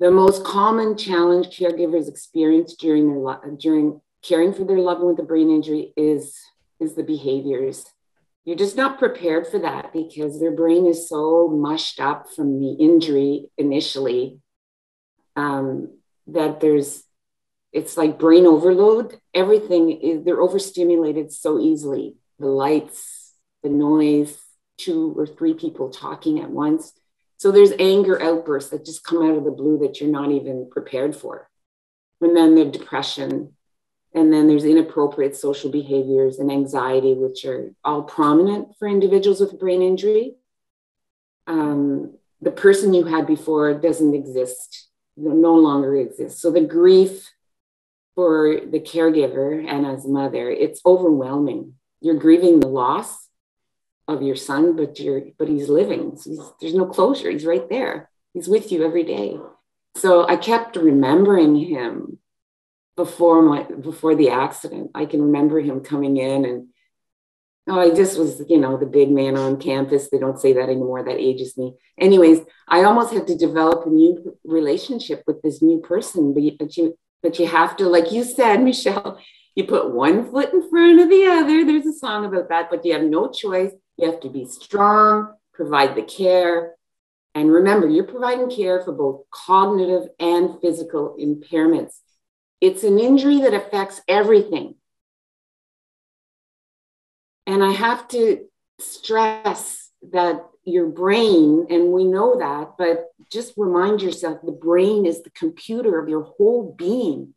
The 0.00 0.10
most 0.10 0.44
common 0.44 0.96
challenge 0.96 1.56
caregivers 1.56 2.08
experience 2.08 2.74
during 2.74 3.08
their 3.08 3.56
during 3.58 4.00
caring 4.22 4.52
for 4.52 4.64
their 4.64 4.78
loved 4.78 5.02
one 5.02 5.10
with 5.10 5.20
a 5.20 5.26
brain 5.26 5.50
injury 5.50 5.92
is, 5.96 6.38
is 6.80 6.94
the 6.94 7.02
behaviors. 7.02 7.84
You're 8.44 8.56
just 8.56 8.76
not 8.76 8.98
prepared 8.98 9.46
for 9.46 9.58
that 9.60 9.92
because 9.92 10.38
their 10.38 10.52
brain 10.52 10.86
is 10.86 11.08
so 11.08 11.48
mushed 11.48 11.98
up 11.98 12.28
from 12.34 12.60
the 12.60 12.72
injury 12.72 13.46
initially 13.56 14.38
um, 15.36 15.98
that 16.26 16.60
there's 16.60 17.02
it's 17.72 17.96
like 17.96 18.20
brain 18.20 18.46
overload. 18.46 19.18
Everything 19.34 19.90
is 19.90 20.24
they're 20.24 20.40
overstimulated 20.40 21.32
so 21.32 21.58
easily. 21.58 22.14
The 22.38 22.46
lights, 22.46 23.32
the 23.62 23.68
noise, 23.68 24.38
two 24.78 25.12
or 25.16 25.26
three 25.26 25.54
people 25.54 25.90
talking 25.90 26.40
at 26.40 26.50
once. 26.50 26.92
So 27.36 27.50
there's 27.50 27.72
anger 27.78 28.22
outbursts 28.22 28.70
that 28.70 28.84
just 28.84 29.04
come 29.04 29.28
out 29.28 29.36
of 29.36 29.44
the 29.44 29.50
blue 29.50 29.78
that 29.78 30.00
you're 30.00 30.10
not 30.10 30.30
even 30.30 30.68
prepared 30.70 31.16
for. 31.16 31.48
And 32.20 32.36
then 32.36 32.54
the 32.54 32.64
depression. 32.64 33.54
And 34.14 34.32
then 34.32 34.46
there's 34.46 34.64
inappropriate 34.64 35.34
social 35.34 35.70
behaviors 35.70 36.38
and 36.38 36.50
anxiety, 36.50 37.14
which 37.14 37.44
are 37.44 37.72
all 37.84 38.02
prominent 38.02 38.76
for 38.78 38.86
individuals 38.86 39.40
with 39.40 39.58
brain 39.58 39.82
injury. 39.82 40.36
Um, 41.48 42.14
the 42.40 42.52
person 42.52 42.94
you 42.94 43.04
had 43.04 43.26
before 43.26 43.74
doesn't 43.74 44.14
exist, 44.14 44.88
no 45.16 45.54
longer 45.54 45.96
exists. 45.96 46.40
So 46.40 46.52
the 46.52 46.60
grief 46.60 47.28
for 48.14 48.60
the 48.64 48.78
caregiver 48.78 49.68
and 49.68 49.84
as 49.84 50.04
a 50.04 50.08
mother, 50.08 50.48
it's 50.48 50.80
overwhelming. 50.86 51.74
You're 52.00 52.14
grieving 52.14 52.60
the 52.60 52.68
loss 52.68 53.28
of 54.06 54.22
your 54.22 54.36
son, 54.36 54.76
but 54.76 55.00
you're 55.00 55.22
but 55.38 55.48
he's 55.48 55.68
living. 55.68 56.16
So 56.16 56.30
he's, 56.30 56.40
there's 56.60 56.74
no 56.74 56.86
closure. 56.86 57.30
He's 57.30 57.46
right 57.46 57.68
there. 57.68 58.10
He's 58.32 58.48
with 58.48 58.70
you 58.70 58.84
every 58.84 59.04
day. 59.04 59.38
So 59.96 60.26
I 60.28 60.36
kept 60.36 60.76
remembering 60.76 61.56
him 61.56 62.18
before 62.96 63.42
my 63.42 63.62
before 63.64 64.14
the 64.14 64.30
accident. 64.30 64.90
I 64.94 65.06
can 65.06 65.22
remember 65.22 65.60
him 65.60 65.80
coming 65.80 66.16
in 66.16 66.44
and 66.44 66.68
oh, 67.68 67.80
I 67.80 67.94
just 67.94 68.18
was, 68.18 68.42
you 68.48 68.58
know, 68.58 68.76
the 68.76 68.86
big 68.86 69.10
man 69.10 69.36
on 69.36 69.60
campus. 69.60 70.08
They 70.10 70.18
don't 70.18 70.38
say 70.38 70.52
that 70.54 70.68
anymore. 70.68 71.02
That 71.02 71.18
ages 71.18 71.56
me. 71.56 71.74
Anyways, 71.98 72.40
I 72.68 72.84
almost 72.84 73.12
had 73.12 73.26
to 73.28 73.36
develop 73.36 73.86
a 73.86 73.90
new 73.90 74.36
relationship 74.44 75.22
with 75.26 75.42
this 75.42 75.62
new 75.62 75.80
person. 75.80 76.34
But 76.34 76.42
you, 76.42 76.56
but 76.58 76.76
you, 76.76 76.98
but 77.22 77.38
you 77.38 77.46
have 77.46 77.76
to, 77.78 77.88
like 77.88 78.12
you 78.12 78.24
said, 78.24 78.62
Michelle, 78.62 79.18
you 79.54 79.64
put 79.64 79.92
one 79.92 80.30
foot 80.30 80.52
in 80.52 80.68
front 80.68 81.00
of 81.00 81.08
the 81.08 81.26
other. 81.26 81.64
There's 81.64 81.86
a 81.86 81.92
song 81.92 82.24
about 82.24 82.48
that, 82.48 82.68
but 82.70 82.84
you 82.84 82.92
have 82.92 83.02
no 83.02 83.30
choice. 83.30 83.72
You 83.96 84.10
have 84.10 84.20
to 84.20 84.28
be 84.28 84.44
strong, 84.46 85.34
provide 85.52 85.94
the 85.94 86.02
care. 86.02 86.74
And 87.36 87.50
remember, 87.50 87.88
you're 87.88 88.04
providing 88.04 88.50
care 88.50 88.82
for 88.82 88.92
both 88.92 89.22
cognitive 89.30 90.08
and 90.20 90.60
physical 90.60 91.16
impairments. 91.20 91.94
It's 92.60 92.84
an 92.84 92.98
injury 92.98 93.40
that 93.40 93.54
affects 93.54 94.00
everything. 94.08 94.76
And 97.46 97.62
I 97.62 97.72
have 97.72 98.08
to 98.08 98.46
stress 98.78 99.90
that 100.12 100.46
your 100.64 100.86
brain, 100.86 101.66
and 101.68 101.92
we 101.92 102.04
know 102.04 102.38
that, 102.38 102.74
but 102.78 103.10
just 103.30 103.54
remind 103.56 104.00
yourself 104.00 104.40
the 104.42 104.52
brain 104.52 105.04
is 105.04 105.22
the 105.22 105.30
computer 105.30 105.98
of 105.98 106.08
your 106.08 106.22
whole 106.22 106.74
being. 106.76 107.34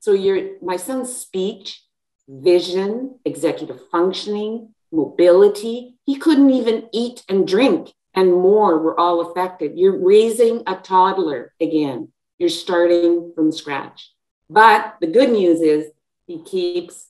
So 0.00 0.12
your 0.12 0.62
my 0.62 0.76
son's 0.76 1.16
speech, 1.16 1.82
vision, 2.28 3.18
executive 3.24 3.80
functioning, 3.90 4.74
mobility. 4.92 5.96
He 6.04 6.16
couldn't 6.16 6.50
even 6.50 6.88
eat 6.92 7.24
and 7.28 7.48
drink, 7.48 7.92
and 8.14 8.32
more 8.32 8.78
were 8.78 8.98
all 8.98 9.30
affected. 9.30 9.78
You're 9.78 9.98
raising 9.98 10.62
a 10.66 10.76
toddler 10.76 11.54
again. 11.60 12.12
You're 12.38 12.50
starting 12.50 13.32
from 13.34 13.52
scratch. 13.52 14.12
But 14.48 14.96
the 15.00 15.08
good 15.08 15.30
news 15.30 15.60
is 15.60 15.90
he 16.26 16.42
keeps 16.42 17.08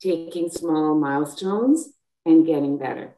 taking 0.00 0.50
small 0.50 0.94
milestones 0.94 1.90
and 2.24 2.46
getting 2.46 2.78
better. 2.78 3.14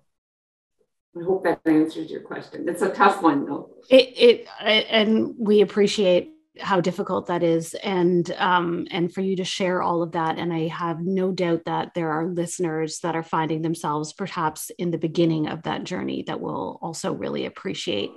I 1.18 1.24
hope 1.24 1.44
that 1.44 1.60
answers 1.66 2.10
your 2.10 2.20
question. 2.20 2.68
It's 2.68 2.82
a 2.82 2.90
tough 2.90 3.20
one, 3.22 3.44
though. 3.44 3.70
It, 3.90 4.12
it 4.16 4.46
and 4.90 5.34
we 5.38 5.60
appreciate 5.60 6.30
how 6.58 6.80
difficult 6.80 7.26
that 7.26 7.42
is 7.42 7.74
and 7.74 8.30
um, 8.32 8.86
and 8.90 9.12
for 9.12 9.20
you 9.20 9.36
to 9.36 9.44
share 9.44 9.82
all 9.82 10.02
of 10.02 10.12
that 10.12 10.38
and 10.38 10.52
i 10.52 10.66
have 10.66 11.00
no 11.00 11.30
doubt 11.30 11.62
that 11.64 11.92
there 11.94 12.10
are 12.10 12.26
listeners 12.26 12.98
that 13.00 13.16
are 13.16 13.22
finding 13.22 13.62
themselves 13.62 14.12
perhaps 14.12 14.70
in 14.78 14.90
the 14.90 14.98
beginning 14.98 15.48
of 15.48 15.62
that 15.62 15.84
journey 15.84 16.24
that 16.26 16.40
will 16.40 16.78
also 16.82 17.12
really 17.12 17.46
appreciate 17.46 18.10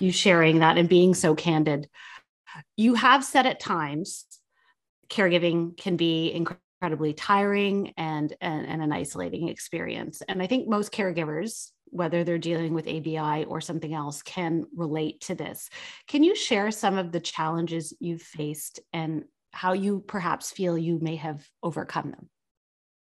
you 0.00 0.10
sharing 0.10 0.58
that 0.58 0.76
and 0.76 0.88
being 0.88 1.14
so 1.14 1.34
candid 1.34 1.88
you 2.76 2.94
have 2.94 3.24
said 3.24 3.46
at 3.46 3.60
times 3.60 4.26
caregiving 5.08 5.76
can 5.76 5.96
be 5.96 6.32
incredibly 6.32 7.12
tiring 7.12 7.92
and, 7.96 8.34
and, 8.40 8.66
and 8.66 8.82
an 8.82 8.92
isolating 8.92 9.48
experience 9.48 10.22
and 10.28 10.42
i 10.42 10.46
think 10.46 10.68
most 10.68 10.92
caregivers 10.92 11.70
whether 11.90 12.24
they're 12.24 12.38
dealing 12.38 12.74
with 12.74 12.88
ABI 12.88 13.44
or 13.44 13.60
something 13.60 13.94
else, 13.94 14.22
can 14.22 14.66
relate 14.74 15.20
to 15.22 15.34
this. 15.34 15.70
Can 16.06 16.22
you 16.22 16.34
share 16.34 16.70
some 16.70 16.98
of 16.98 17.12
the 17.12 17.20
challenges 17.20 17.94
you've 18.00 18.22
faced 18.22 18.80
and 18.92 19.24
how 19.52 19.72
you 19.72 20.00
perhaps 20.06 20.50
feel 20.50 20.76
you 20.76 20.98
may 21.00 21.16
have 21.16 21.48
overcome 21.62 22.10
them? 22.10 22.28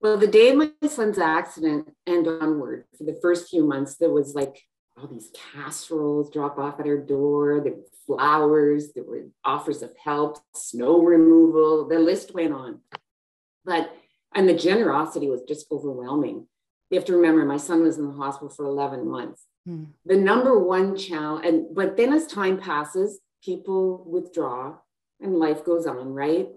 Well, 0.00 0.16
the 0.16 0.28
day 0.28 0.50
of 0.50 0.56
my 0.56 0.70
son's 0.88 1.18
accident 1.18 1.90
and 2.06 2.26
onward, 2.26 2.84
for 2.96 3.04
the 3.04 3.18
first 3.20 3.50
few 3.50 3.66
months, 3.66 3.96
there 3.96 4.10
was 4.10 4.34
like 4.34 4.62
all 4.98 5.06
these 5.06 5.30
casseroles 5.54 6.30
drop 6.30 6.58
off 6.58 6.80
at 6.80 6.86
our 6.86 6.98
door, 6.98 7.60
there 7.62 7.74
were 7.74 7.82
flowers, 8.06 8.92
there 8.92 9.04
were 9.04 9.26
offers 9.44 9.82
of 9.82 9.96
help, 9.96 10.38
snow 10.54 11.02
removal, 11.02 11.88
the 11.88 11.98
list 11.98 12.34
went 12.34 12.52
on. 12.52 12.80
But, 13.64 13.94
and 14.34 14.48
the 14.48 14.54
generosity 14.54 15.28
was 15.28 15.42
just 15.42 15.70
overwhelming 15.70 16.46
you 16.90 16.98
have 16.98 17.06
to 17.06 17.16
remember 17.16 17.44
my 17.44 17.56
son 17.56 17.82
was 17.82 17.98
in 17.98 18.06
the 18.06 18.14
hospital 18.14 18.48
for 18.48 18.64
11 18.64 19.08
months. 19.08 19.44
Hmm. 19.66 19.84
The 20.06 20.16
number 20.16 20.58
one 20.58 20.96
challenge, 20.96 21.46
and 21.46 21.74
but 21.74 21.96
then 21.96 22.12
as 22.12 22.26
time 22.26 22.58
passes, 22.58 23.20
people 23.42 24.04
withdraw 24.08 24.76
and 25.20 25.38
life 25.38 25.64
goes 25.64 25.86
on, 25.86 26.14
right? 26.14 26.48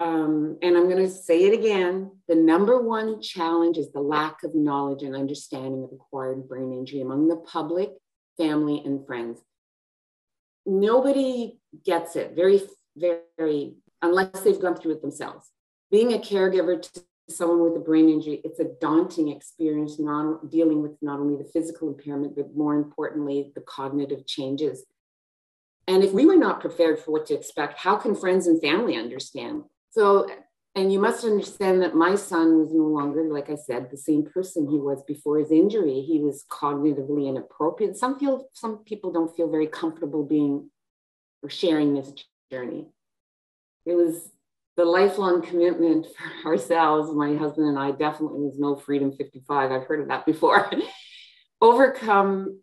Um, 0.00 0.56
and 0.62 0.78
I'm 0.78 0.88
going 0.88 1.04
to 1.04 1.10
say 1.10 1.44
it 1.44 1.52
again 1.52 2.10
the 2.26 2.34
number 2.34 2.80
one 2.80 3.20
challenge 3.20 3.76
is 3.76 3.92
the 3.92 4.00
lack 4.00 4.42
of 4.42 4.54
knowledge 4.54 5.02
and 5.02 5.14
understanding 5.14 5.84
of 5.84 5.92
acquired 5.92 6.48
brain 6.48 6.72
injury 6.72 7.02
among 7.02 7.28
the 7.28 7.36
public, 7.36 7.90
family, 8.38 8.82
and 8.84 9.06
friends. 9.06 9.40
Nobody 10.64 11.58
gets 11.84 12.16
it 12.16 12.32
very, 12.34 12.62
very, 12.96 13.74
unless 14.00 14.40
they've 14.40 14.60
gone 14.60 14.76
through 14.76 14.92
it 14.92 15.02
themselves. 15.02 15.50
Being 15.90 16.14
a 16.14 16.18
caregiver 16.18 16.80
to 16.80 17.02
someone 17.28 17.60
with 17.60 17.76
a 17.76 17.84
brain 17.84 18.08
injury, 18.08 18.40
it's 18.42 18.60
a 18.60 18.70
daunting 18.80 19.28
experience, 19.28 19.98
not 19.98 20.50
dealing 20.50 20.80
with 20.82 20.92
not 21.02 21.18
only 21.18 21.36
the 21.36 21.50
physical 21.50 21.88
impairment, 21.88 22.36
but 22.36 22.54
more 22.56 22.74
importantly, 22.74 23.52
the 23.54 23.60
cognitive 23.60 24.26
changes. 24.26 24.84
And 25.86 26.04
if 26.04 26.12
we 26.12 26.24
were 26.24 26.36
not 26.36 26.60
prepared 26.60 27.00
for 27.00 27.10
what 27.10 27.26
to 27.26 27.34
expect, 27.34 27.78
how 27.78 27.96
can 27.96 28.14
friends 28.14 28.46
and 28.46 28.62
family 28.62 28.96
understand? 28.96 29.64
So, 29.90 30.28
and 30.74 30.92
you 30.92 31.00
must 31.00 31.24
understand 31.24 31.82
that 31.82 31.94
my 31.94 32.14
son 32.14 32.58
was 32.58 32.72
no 32.72 32.84
longer, 32.84 33.24
like 33.24 33.50
I 33.50 33.56
said, 33.56 33.90
the 33.90 33.96
same 33.96 34.24
person 34.24 34.68
he 34.68 34.78
was 34.78 35.02
before 35.02 35.38
his 35.38 35.50
injury. 35.50 36.00
He 36.00 36.20
was 36.20 36.44
cognitively 36.50 37.28
inappropriate. 37.28 37.96
Some 37.96 38.18
feel, 38.18 38.48
some 38.52 38.78
people 38.84 39.12
don't 39.12 39.34
feel 39.34 39.50
very 39.50 39.66
comfortable 39.66 40.24
being 40.24 40.70
or 41.42 41.50
sharing 41.50 41.94
this 41.94 42.12
journey. 42.50 42.86
It 43.84 43.94
was 43.94 44.30
the 44.76 44.84
lifelong 44.84 45.42
commitment 45.42 46.06
for 46.06 46.48
ourselves, 46.50 47.12
my 47.12 47.36
husband 47.36 47.68
and 47.68 47.78
I, 47.78 47.90
definitely 47.90 48.40
was 48.40 48.58
no 48.58 48.76
freedom 48.76 49.12
55. 49.12 49.72
I've 49.72 49.84
heard 49.84 50.00
of 50.00 50.08
that 50.08 50.24
before. 50.26 50.70
overcome, 51.60 52.60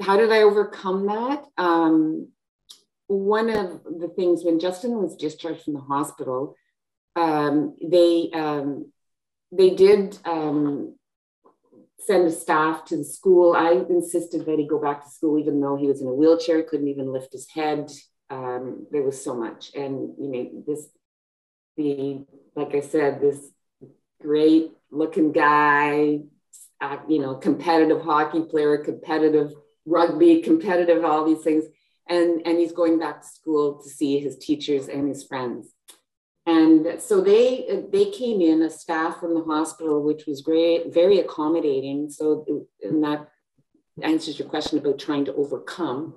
how 0.00 0.16
did 0.16 0.30
I 0.30 0.42
overcome 0.42 1.06
that? 1.06 1.44
Um, 1.56 2.28
one 3.08 3.50
of 3.50 3.82
the 3.84 4.08
things 4.16 4.44
when 4.44 4.58
Justin 4.58 5.00
was 5.00 5.16
discharged 5.16 5.62
from 5.62 5.74
the 5.74 5.80
hospital, 5.80 6.54
um, 7.16 7.76
they 7.82 8.30
um, 8.34 8.92
they 9.50 9.70
did 9.70 10.18
um, 10.24 10.96
send 11.98 12.26
a 12.26 12.30
staff 12.30 12.84
to 12.86 12.96
the 12.96 13.04
school. 13.04 13.54
I 13.54 13.84
insisted 13.88 14.44
that 14.46 14.58
he 14.58 14.66
go 14.66 14.80
back 14.80 15.04
to 15.04 15.10
school, 15.10 15.38
even 15.38 15.60
though 15.60 15.76
he 15.76 15.86
was 15.86 16.00
in 16.00 16.08
a 16.08 16.14
wheelchair, 16.14 16.62
couldn't 16.62 16.88
even 16.88 17.12
lift 17.12 17.32
his 17.32 17.48
head. 17.50 17.90
Um, 18.28 18.86
there 18.90 19.02
was 19.02 19.22
so 19.22 19.34
much, 19.34 19.72
and 19.74 20.14
you 20.18 20.28
know 20.28 20.64
this 20.66 20.88
the 21.76 22.24
like 22.54 22.74
I 22.74 22.80
said, 22.80 23.20
this 23.20 23.40
great 24.20 24.72
looking 24.90 25.32
guy, 25.32 26.20
uh, 26.80 26.98
you 27.08 27.20
know, 27.20 27.34
competitive 27.34 28.02
hockey 28.02 28.42
player, 28.42 28.78
competitive 28.78 29.52
rugby, 29.84 30.42
competitive 30.42 31.04
all 31.04 31.24
these 31.24 31.42
things 31.42 31.64
and 32.08 32.42
and 32.46 32.58
he's 32.58 32.72
going 32.72 32.98
back 32.98 33.22
to 33.22 33.28
school 33.28 33.82
to 33.82 33.88
see 33.88 34.20
his 34.20 34.36
teachers 34.38 34.88
and 34.88 35.08
his 35.08 35.24
friends 35.24 35.68
and 36.46 37.02
so 37.02 37.20
they 37.20 37.86
they 37.90 38.10
came 38.10 38.40
in 38.40 38.62
a 38.62 38.70
staff 38.70 39.18
from 39.18 39.34
the 39.34 39.42
hospital 39.42 40.02
which 40.02 40.26
was 40.26 40.40
great 40.42 40.94
very 40.94 41.18
accommodating. 41.18 42.08
So 42.08 42.66
and 42.82 43.02
that 43.02 43.28
answers 44.02 44.38
your 44.38 44.48
question 44.48 44.78
about 44.78 44.98
trying 44.98 45.24
to 45.24 45.34
overcome 45.34 46.14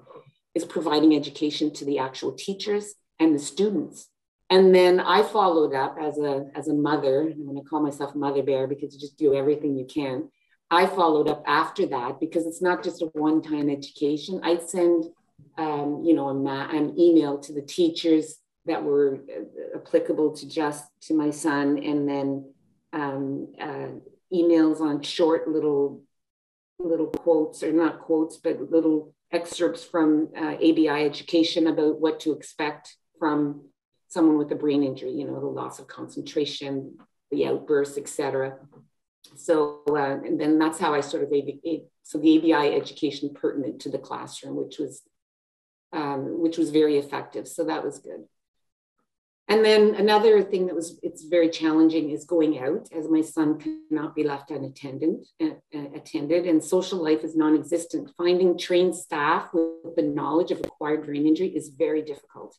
is 0.54 0.66
providing 0.66 1.16
education 1.16 1.74
to 1.74 1.86
the 1.86 1.98
actual 1.98 2.34
teachers 2.34 2.94
and 3.20 3.34
the 3.34 3.40
students. 3.40 4.08
And 4.52 4.74
then 4.74 5.00
i 5.00 5.24
followed 5.24 5.74
up 5.74 5.98
as 6.02 6.18
a 6.18 6.46
as 6.56 6.68
a 6.68 6.74
mother 6.74 7.22
i'm 7.22 7.46
going 7.46 7.58
to 7.58 7.70
call 7.70 7.82
myself 7.82 8.16
mother 8.16 8.44
bear 8.44 8.68
because 8.68 8.94
you 8.94 9.00
just 9.00 9.18
do 9.18 9.34
everything 9.34 9.76
you 9.76 9.86
can. 9.86 10.30
I 10.72 10.86
followed 10.86 11.28
up 11.28 11.44
after 11.48 11.88
that 11.88 12.20
because 12.20 12.46
it's 12.46 12.62
not 12.62 12.84
just 12.84 13.02
a 13.02 13.08
one-time 13.14 13.72
education. 13.72 14.42
I 14.44 14.60
send 14.60 15.06
um, 15.58 16.04
you 16.04 16.14
know, 16.14 16.32
ma- 16.34 16.70
an 16.70 16.98
email 17.00 17.40
to 17.40 17.54
the 17.54 17.62
teachers 17.62 18.38
that 18.66 18.84
were 18.84 19.20
uh, 19.30 19.78
applicable 19.78 20.36
to 20.38 20.48
just 20.48 20.86
to 21.02 21.14
my 21.14 21.30
son, 21.30 21.82
and 21.84 22.08
then 22.08 22.54
um, 22.94 23.54
uh, 23.60 23.90
emails 24.34 24.82
on 24.82 25.02
short 25.02 25.48
little 25.48 26.04
little 26.80 27.08
quotes 27.08 27.62
or 27.64 27.72
not 27.72 28.00
quotes, 28.00 28.38
but 28.38 28.72
little 28.72 29.14
excerpts 29.32 29.84
from 29.84 30.30
uh, 30.36 30.56
ABI 30.56 30.90
education 30.90 31.68
about 31.68 32.00
what 32.00 32.20
to 32.22 32.32
expect 32.32 32.96
from 33.20 33.66
someone 34.08 34.38
with 34.38 34.52
a 34.52 34.56
brain 34.56 34.84
injury. 34.84 35.12
You 35.12 35.26
know, 35.26 35.40
the 35.40 35.46
loss 35.46 35.80
of 35.80 35.88
concentration, 35.88 36.98
the 37.32 37.48
outbursts, 37.48 37.98
etc. 37.98 38.58
So, 39.36 39.82
uh, 39.90 39.96
and 39.96 40.40
then 40.40 40.58
that's 40.58 40.80
how 40.80 40.94
I 40.94 41.02
sort 41.02 41.24
of 41.24 41.30
so 42.04 42.18
the 42.18 42.38
ABI 42.38 42.76
education 42.76 43.34
pertinent 43.34 43.82
to 43.82 43.90
the 43.90 44.00
classroom, 44.00 44.56
which 44.56 44.80
was 44.80 45.04
um, 45.92 46.42
which 46.42 46.58
was 46.58 46.70
very 46.70 46.98
effective. 46.98 47.48
So 47.48 47.66
that 47.66 47.84
was 47.84 48.00
good. 48.00 48.26
And 49.50 49.66
then 49.66 49.96
another 49.96 50.44
thing 50.44 50.68
that 50.68 50.76
was 50.76 51.00
it's 51.02 51.24
very 51.24 51.50
challenging 51.50 52.12
is 52.12 52.24
going 52.24 52.60
out, 52.60 52.88
as 52.96 53.10
my 53.10 53.22
son 53.22 53.60
cannot 53.60 54.16
be 54.16 54.24
left 54.24 54.52
unattended. 54.52 55.26
Uh, 55.42 55.56
uh, 55.76 55.90
attended, 55.96 56.46
and 56.46 56.64
social 56.64 57.04
life 57.04 57.24
is 57.24 57.36
non-existent. 57.36 58.12
Finding 58.16 58.60
trained 58.60 58.96
staff 58.96 59.50
with 59.52 59.96
the 59.96 60.04
knowledge 60.04 60.52
of 60.52 60.60
acquired 60.60 61.04
brain 61.04 61.26
injury 61.26 61.48
is 61.48 61.70
very 61.70 62.04
difficult. 62.04 62.56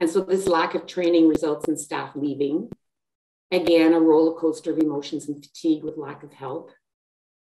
And 0.00 0.10
so 0.10 0.20
this 0.20 0.48
lack 0.48 0.74
of 0.74 0.86
training 0.86 1.28
results 1.28 1.68
in 1.68 1.76
staff 1.76 2.10
leaving. 2.16 2.70
Again, 3.52 3.94
a 3.94 4.00
roller 4.00 4.38
coaster 4.38 4.72
of 4.72 4.78
emotions 4.78 5.28
and 5.28 5.44
fatigue 5.44 5.84
with 5.84 5.96
lack 5.96 6.24
of 6.24 6.32
help. 6.32 6.72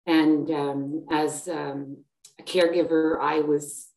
And 0.07 0.51
um, 0.51 1.07
as 1.11 1.47
um, 1.47 1.99
a 2.41 2.43
caregiver, 2.43 3.21
I 3.21 3.41
was 3.41 3.91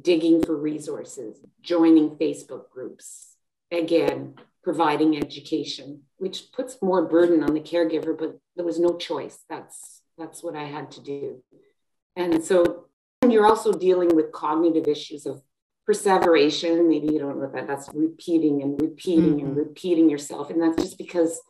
digging 0.00 0.44
for 0.44 0.56
resources, 0.56 1.38
joining 1.60 2.10
Facebook 2.10 2.70
groups, 2.70 3.33
again, 3.70 4.34
providing 4.62 5.16
education, 5.16 6.02
which 6.16 6.52
puts 6.52 6.80
more 6.80 7.06
burden 7.06 7.42
on 7.42 7.54
the 7.54 7.60
caregiver, 7.60 8.16
but 8.16 8.38
there 8.56 8.64
was 8.64 8.78
no 8.78 8.96
choice. 8.96 9.38
That's 9.48 10.02
that's 10.16 10.42
what 10.42 10.56
I 10.56 10.64
had 10.64 10.90
to 10.92 11.02
do. 11.02 11.42
And 12.16 12.44
so 12.44 12.86
you're 13.28 13.46
also 13.46 13.72
dealing 13.72 14.14
with 14.14 14.32
cognitive 14.32 14.86
issues 14.86 15.26
of 15.26 15.42
perseveration. 15.86 16.88
Maybe 16.88 17.12
you 17.12 17.18
don't 17.18 17.40
know 17.40 17.50
that. 17.52 17.66
That's 17.66 17.88
repeating 17.92 18.62
and 18.62 18.80
repeating 18.80 19.36
mm-hmm. 19.36 19.46
and 19.46 19.56
repeating 19.56 20.08
yourself. 20.08 20.50
And 20.50 20.62
that's 20.62 20.80
just 20.80 20.98
because 20.98 21.40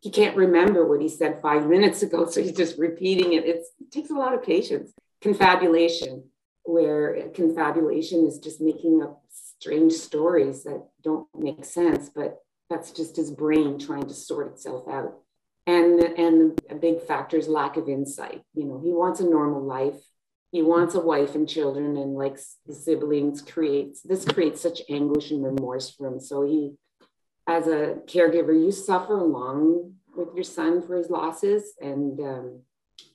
he 0.00 0.10
can't 0.10 0.36
remember 0.36 0.86
what 0.86 1.02
he 1.02 1.08
said 1.08 1.40
five 1.42 1.68
minutes 1.68 2.02
ago. 2.02 2.26
So 2.26 2.42
he's 2.42 2.56
just 2.56 2.78
repeating 2.78 3.34
it. 3.34 3.44
It's, 3.44 3.68
it 3.80 3.92
takes 3.92 4.10
a 4.10 4.14
lot 4.14 4.34
of 4.34 4.42
patience. 4.42 4.92
Confabulation 5.20 6.24
where 6.64 7.28
confabulation 7.34 8.26
is 8.26 8.38
just 8.38 8.60
making 8.60 9.02
up 9.02 9.22
strange 9.62 9.92
stories 9.92 10.64
that 10.64 10.84
don't 11.04 11.28
make 11.38 11.64
sense, 11.64 12.08
but 12.08 12.38
that's 12.68 12.90
just 12.90 13.14
his 13.14 13.30
brain 13.30 13.78
trying 13.78 14.08
to 14.08 14.14
sort 14.14 14.48
itself 14.48 14.88
out. 14.88 15.20
And, 15.68 16.00
and 16.00 16.60
a 16.68 16.74
big 16.74 17.00
factor 17.02 17.36
is 17.36 17.46
lack 17.46 17.76
of 17.76 17.88
insight. 17.88 18.42
You 18.54 18.64
know, 18.64 18.80
he 18.82 18.90
wants 18.90 19.20
a 19.20 19.24
normal 19.24 19.62
life. 19.62 20.00
He 20.50 20.62
wants 20.62 20.96
a 20.96 21.00
wife 21.00 21.36
and 21.36 21.48
children 21.48 21.96
and 21.96 22.14
like 22.14 22.38
siblings 22.70 23.40
creates, 23.40 24.02
this 24.02 24.24
creates 24.24 24.60
such 24.60 24.82
anguish 24.90 25.30
and 25.30 25.44
remorse 25.44 25.90
for 25.90 26.08
him. 26.08 26.18
So 26.18 26.42
he, 26.42 26.72
as 27.46 27.68
a 27.68 27.98
caregiver, 28.06 28.52
you 28.52 28.72
suffer 28.72 29.16
along 29.16 29.94
with 30.16 30.34
your 30.34 30.44
son 30.44 30.82
for 30.82 30.96
his 30.96 31.08
losses. 31.08 31.72
And, 31.80 32.18
um, 32.18 32.60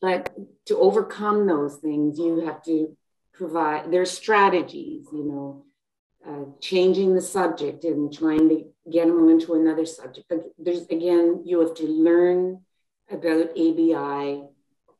but 0.01 0.33
to 0.67 0.77
overcome 0.77 1.45
those 1.45 1.75
things, 1.75 2.17
you 2.17 2.45
have 2.45 2.63
to 2.63 2.95
provide 3.33 3.91
their 3.91 4.05
strategies, 4.05 5.07
you 5.11 5.25
know, 5.25 5.66
uh, 6.27 6.43
changing 6.59 7.15
the 7.15 7.21
subject 7.21 7.83
and 7.83 8.13
trying 8.13 8.49
to 8.49 8.65
get 8.91 9.07
them 9.07 9.29
into 9.29 9.53
another 9.53 9.85
subject. 9.85 10.27
But 10.29 10.43
there's 10.57 10.81
again, 10.87 11.43
you 11.45 11.59
have 11.61 11.73
to 11.75 11.87
learn 11.87 12.61
about 13.09 13.51
ABI 13.51 14.43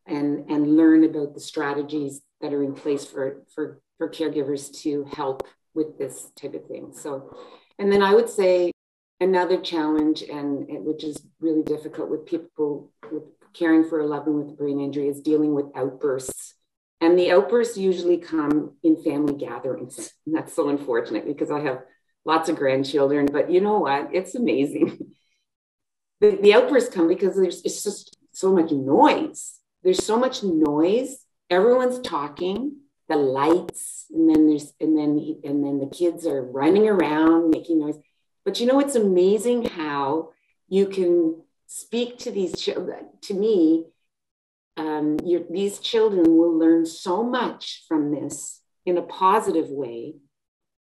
and 0.06 0.50
and 0.50 0.78
learn 0.78 1.04
about 1.04 1.34
the 1.34 1.40
strategies 1.40 2.22
that 2.42 2.54
are 2.54 2.64
in 2.64 2.74
place 2.74 3.06
for 3.06 3.44
for 3.54 3.82
for 3.98 4.10
caregivers 4.10 4.82
to 4.84 5.04
help 5.12 5.48
with 5.74 5.98
this 5.98 6.32
type 6.40 6.54
of 6.54 6.66
thing. 6.68 6.92
So, 6.94 7.36
and 7.78 7.92
then 7.92 8.02
I 8.02 8.14
would 8.14 8.30
say 8.30 8.72
another 9.20 9.60
challenge, 9.60 10.22
and, 10.22 10.68
and 10.70 10.86
which 10.86 11.04
is 11.04 11.22
really 11.40 11.64
difficult 11.64 12.10
with 12.10 12.26
people 12.26 12.92
with 13.12 13.24
caring 13.54 13.84
for 13.84 14.00
a 14.00 14.06
loved 14.06 14.28
one 14.28 14.38
with 14.38 14.54
a 14.54 14.58
brain 14.58 14.80
injury, 14.80 15.08
is 15.08 15.22
dealing 15.22 15.54
with 15.54 15.66
outbursts 15.76 16.57
and 17.00 17.18
the 17.18 17.32
outbursts 17.32 17.78
usually 17.78 18.18
come 18.18 18.74
in 18.84 19.02
family 19.04 19.36
gatherings. 19.36 20.14
And 20.26 20.36
that's 20.36 20.56
so 20.56 20.70
unfortunate 20.70 21.26
because 21.26 21.52
I 21.52 21.60
have 21.62 21.84
lots 22.26 22.50
of 22.50 22.58
grandchildren, 22.58 23.28
but 23.32 23.52
you 23.52 23.62
know 23.62 23.80
what? 23.80 24.10
It's 24.14 24.36
amazing. 24.36 25.14
the, 26.22 26.38
the 26.42 26.54
outbursts 26.54 26.94
come 26.94 27.08
because 27.08 27.36
there's 27.36 27.62
it's 27.64 27.84
just 27.84 28.18
so 28.32 28.54
much 28.54 28.72
noise. 28.72 29.60
There's 29.84 30.04
so 30.04 30.18
much 30.18 30.44
noise. 30.44 31.24
Everyone's 31.50 32.00
talking, 32.00 32.78
the 33.08 33.16
lights, 33.16 34.06
and 34.12 34.30
then 34.30 34.48
there's 34.48 34.74
and 34.82 34.98
then 34.98 35.40
and 35.44 35.64
then 35.64 35.80
the 35.80 35.90
kids 35.96 36.26
are 36.26 36.44
running 36.44 36.88
around 36.88 37.52
making 37.52 37.80
noise. 37.80 37.98
But 38.44 38.60
you 38.60 38.66
know, 38.66 38.80
it's 38.80 38.96
amazing 38.96 39.66
how 39.66 40.32
you 40.68 40.88
can 40.88 41.42
speak 41.68 42.18
to 42.20 42.32
these 42.32 42.60
children. 42.60 43.08
To 43.24 43.34
me, 43.34 43.86
um, 44.78 45.18
these 45.50 45.80
children 45.80 46.38
will 46.38 46.58
learn 46.58 46.86
so 46.86 47.24
much 47.24 47.84
from 47.88 48.12
this 48.12 48.62
in 48.86 48.98
a 48.98 49.02
positive 49.02 49.70
way 49.70 50.16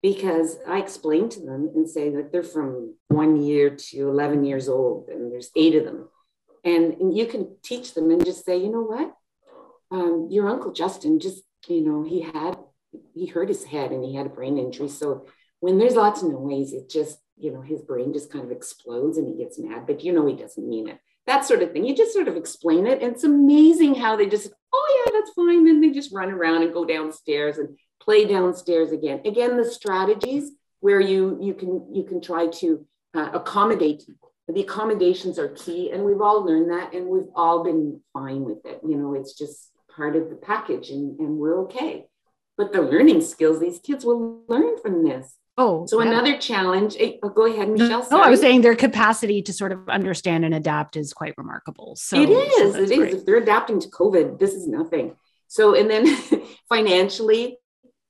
because 0.01 0.57
I 0.67 0.77
explain 0.77 1.27
to 1.29 1.41
them 1.41 1.71
and 1.75 1.89
say 1.89 2.09
that 2.11 2.31
they're 2.31 2.43
from 2.43 2.95
one 3.07 3.41
year 3.41 3.71
to 3.71 4.09
11 4.09 4.45
years 4.45 4.69
old 4.69 5.09
and 5.09 5.31
there's 5.31 5.51
eight 5.55 5.75
of 5.75 5.83
them. 5.83 6.07
And, 6.63 6.93
and 6.93 7.17
you 7.17 7.25
can 7.25 7.55
teach 7.63 7.93
them 7.93 8.11
and 8.11 8.23
just 8.23 8.45
say, 8.45 8.57
you 8.57 8.71
know 8.71 8.83
what? 8.83 9.13
Um, 9.91 10.27
your 10.29 10.47
uncle 10.47 10.71
Justin 10.71 11.19
just, 11.19 11.43
you 11.67 11.81
know, 11.81 12.03
he 12.03 12.21
had, 12.21 12.57
he 13.13 13.25
hurt 13.25 13.49
his 13.49 13.63
head 13.63 13.91
and 13.91 14.05
he 14.05 14.15
had 14.15 14.27
a 14.27 14.29
brain 14.29 14.57
injury. 14.57 14.87
So 14.87 15.25
when 15.59 15.79
there's 15.79 15.95
lots 15.95 16.21
of 16.21 16.31
noise, 16.31 16.73
it 16.73 16.89
just, 16.89 17.19
you 17.37 17.51
know, 17.51 17.61
his 17.61 17.81
brain 17.81 18.13
just 18.13 18.31
kind 18.31 18.45
of 18.45 18.51
explodes 18.51 19.17
and 19.17 19.27
he 19.27 19.43
gets 19.43 19.57
mad, 19.57 19.87
but 19.87 20.03
you 20.03 20.13
know, 20.13 20.25
he 20.27 20.35
doesn't 20.35 20.67
mean 20.67 20.89
it 20.89 20.99
that 21.29 21.45
sort 21.45 21.61
of 21.61 21.71
thing. 21.71 21.85
You 21.85 21.95
just 21.95 22.13
sort 22.13 22.27
of 22.27 22.35
explain 22.35 22.87
it. 22.87 23.01
And 23.01 23.13
it's 23.13 23.23
amazing 23.23 23.95
how 23.95 24.15
they 24.15 24.27
just, 24.27 24.51
oh, 24.73 25.03
yeah, 25.05 25.11
that's 25.13 25.31
fine. 25.33 25.63
Then 25.63 25.79
they 25.79 25.91
just 25.91 26.11
run 26.11 26.31
around 26.31 26.63
and 26.63 26.73
go 26.73 26.85
downstairs 26.85 27.59
and 27.59 27.77
play 28.01 28.25
downstairs 28.25 28.91
again. 28.91 29.21
Again, 29.25 29.55
the 29.55 29.65
strategies 29.65 30.51
where 30.79 30.99
you 30.99 31.37
you 31.41 31.53
can 31.53 31.85
you 31.93 32.03
can 32.03 32.21
try 32.21 32.47
to 32.47 32.85
uh, 33.15 33.29
accommodate 33.33 34.03
the 34.47 34.61
accommodations 34.61 35.37
are 35.37 35.49
key 35.49 35.91
and 35.91 36.03
we've 36.03 36.21
all 36.21 36.43
learned 36.43 36.71
that 36.71 36.93
and 36.93 37.05
we've 37.05 37.29
all 37.35 37.63
been 37.63 38.01
fine 38.13 38.43
with 38.43 38.65
it 38.65 38.79
you 38.87 38.97
know 38.97 39.13
it's 39.13 39.33
just 39.33 39.71
part 39.95 40.15
of 40.15 40.29
the 40.29 40.35
package 40.35 40.89
and, 40.89 41.19
and 41.19 41.37
we're 41.37 41.61
okay 41.63 42.05
but 42.57 42.71
the 42.71 42.81
learning 42.81 43.21
skills 43.21 43.59
these 43.59 43.79
kids 43.79 44.05
will 44.05 44.41
learn 44.47 44.77
from 44.81 45.03
this 45.03 45.35
Oh, 45.59 45.85
so 45.85 46.01
yeah. 46.01 46.07
another 46.07 46.37
challenge. 46.37 46.95
Eh, 46.97 47.17
oh, 47.21 47.27
go 47.27 47.45
ahead, 47.45 47.69
Michelle. 47.69 48.07
No, 48.09 48.21
I 48.21 48.29
was 48.29 48.39
saying 48.39 48.61
their 48.61 48.77
capacity 48.77 49.41
to 49.41 49.51
sort 49.51 49.73
of 49.73 49.89
understand 49.89 50.45
and 50.45 50.55
adapt 50.55 50.95
is 50.95 51.11
quite 51.11 51.33
remarkable. 51.37 51.97
So 51.97 52.15
it 52.15 52.29
is. 52.29 52.73
So 52.73 52.81
it 52.81 52.87
great. 52.87 53.09
is. 53.09 53.15
If 53.15 53.25
they're 53.25 53.35
adapting 53.35 53.81
to 53.81 53.89
COVID, 53.89 54.39
this 54.39 54.53
is 54.53 54.67
nothing. 54.67 55.17
So, 55.49 55.75
and 55.75 55.89
then 55.91 56.05
financially, 56.69 57.57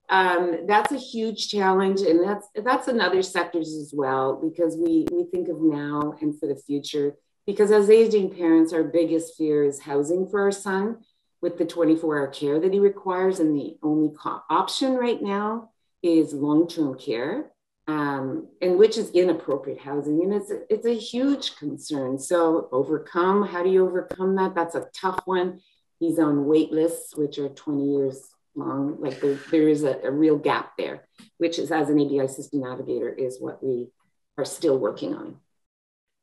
um, 0.10 0.68
that's 0.68 0.92
a 0.92 0.98
huge 0.98 1.50
challenge, 1.50 2.02
and 2.02 2.24
that's 2.24 2.48
that's 2.64 2.88
another 2.88 3.24
sectors 3.24 3.74
as 3.74 3.94
well 3.96 4.36
because 4.36 4.78
we 4.78 5.08
we 5.12 5.26
think 5.32 5.50
of 5.50 5.60
now 5.60 6.16
and 6.22 6.40
for 6.40 6.46
the 6.46 6.56
future. 6.56 7.16
Because 7.48 7.72
as 7.72 7.90
aging 7.90 8.36
parents, 8.36 8.74
our 8.74 8.84
biggest 8.84 9.36
fear 9.36 9.64
is 9.64 9.80
housing 9.80 10.30
for 10.30 10.42
our 10.42 10.52
son 10.52 10.98
with 11.42 11.58
the 11.58 11.66
24 11.66 12.20
hour 12.20 12.28
care 12.28 12.60
that 12.60 12.74
he 12.74 12.80
requires, 12.80 13.40
and 13.40 13.56
the 13.56 13.78
only 13.82 14.14
co- 14.16 14.44
option 14.52 14.94
right 14.94 15.20
now 15.20 15.72
is 16.02 16.34
long 16.34 16.68
term 16.68 16.98
care. 16.98 17.52
Um, 17.88 18.50
and 18.62 18.78
which 18.78 19.00
is 19.00 19.10
inappropriate 19.12 19.80
housing. 19.80 20.22
And 20.22 20.32
it's 20.32 20.52
it's 20.70 20.86
a 20.86 20.96
huge 20.96 21.56
concern. 21.56 22.20
So 22.20 22.70
overcome, 22.72 23.48
how 23.48 23.64
do 23.64 23.70
you 23.70 23.84
overcome 23.84 24.36
that? 24.36 24.54
That's 24.54 24.76
a 24.76 24.86
tough 24.94 25.22
one. 25.26 25.62
He's 26.00 26.20
on 26.20 26.46
wait 26.46 26.72
lists, 26.72 27.16
which 27.16 27.40
are 27.40 27.50
20 27.50 27.92
years 27.92 28.30
long. 28.54 29.02
Like 29.02 29.20
there, 29.22 29.40
there 29.50 29.68
is 29.68 29.84
a, 29.84 30.00
a 30.04 30.12
real 30.12 30.38
gap 30.38 30.74
there, 30.78 31.08
which 31.40 31.58
is 31.58 31.72
as 31.72 31.90
an 31.90 32.00
ABI 32.00 32.28
system 32.28 32.62
navigator 32.62 33.10
is 33.10 33.42
what 33.42 33.64
we 33.64 33.90
are 34.38 34.46
still 34.46 34.78
working 34.78 35.16
on. 35.16 35.38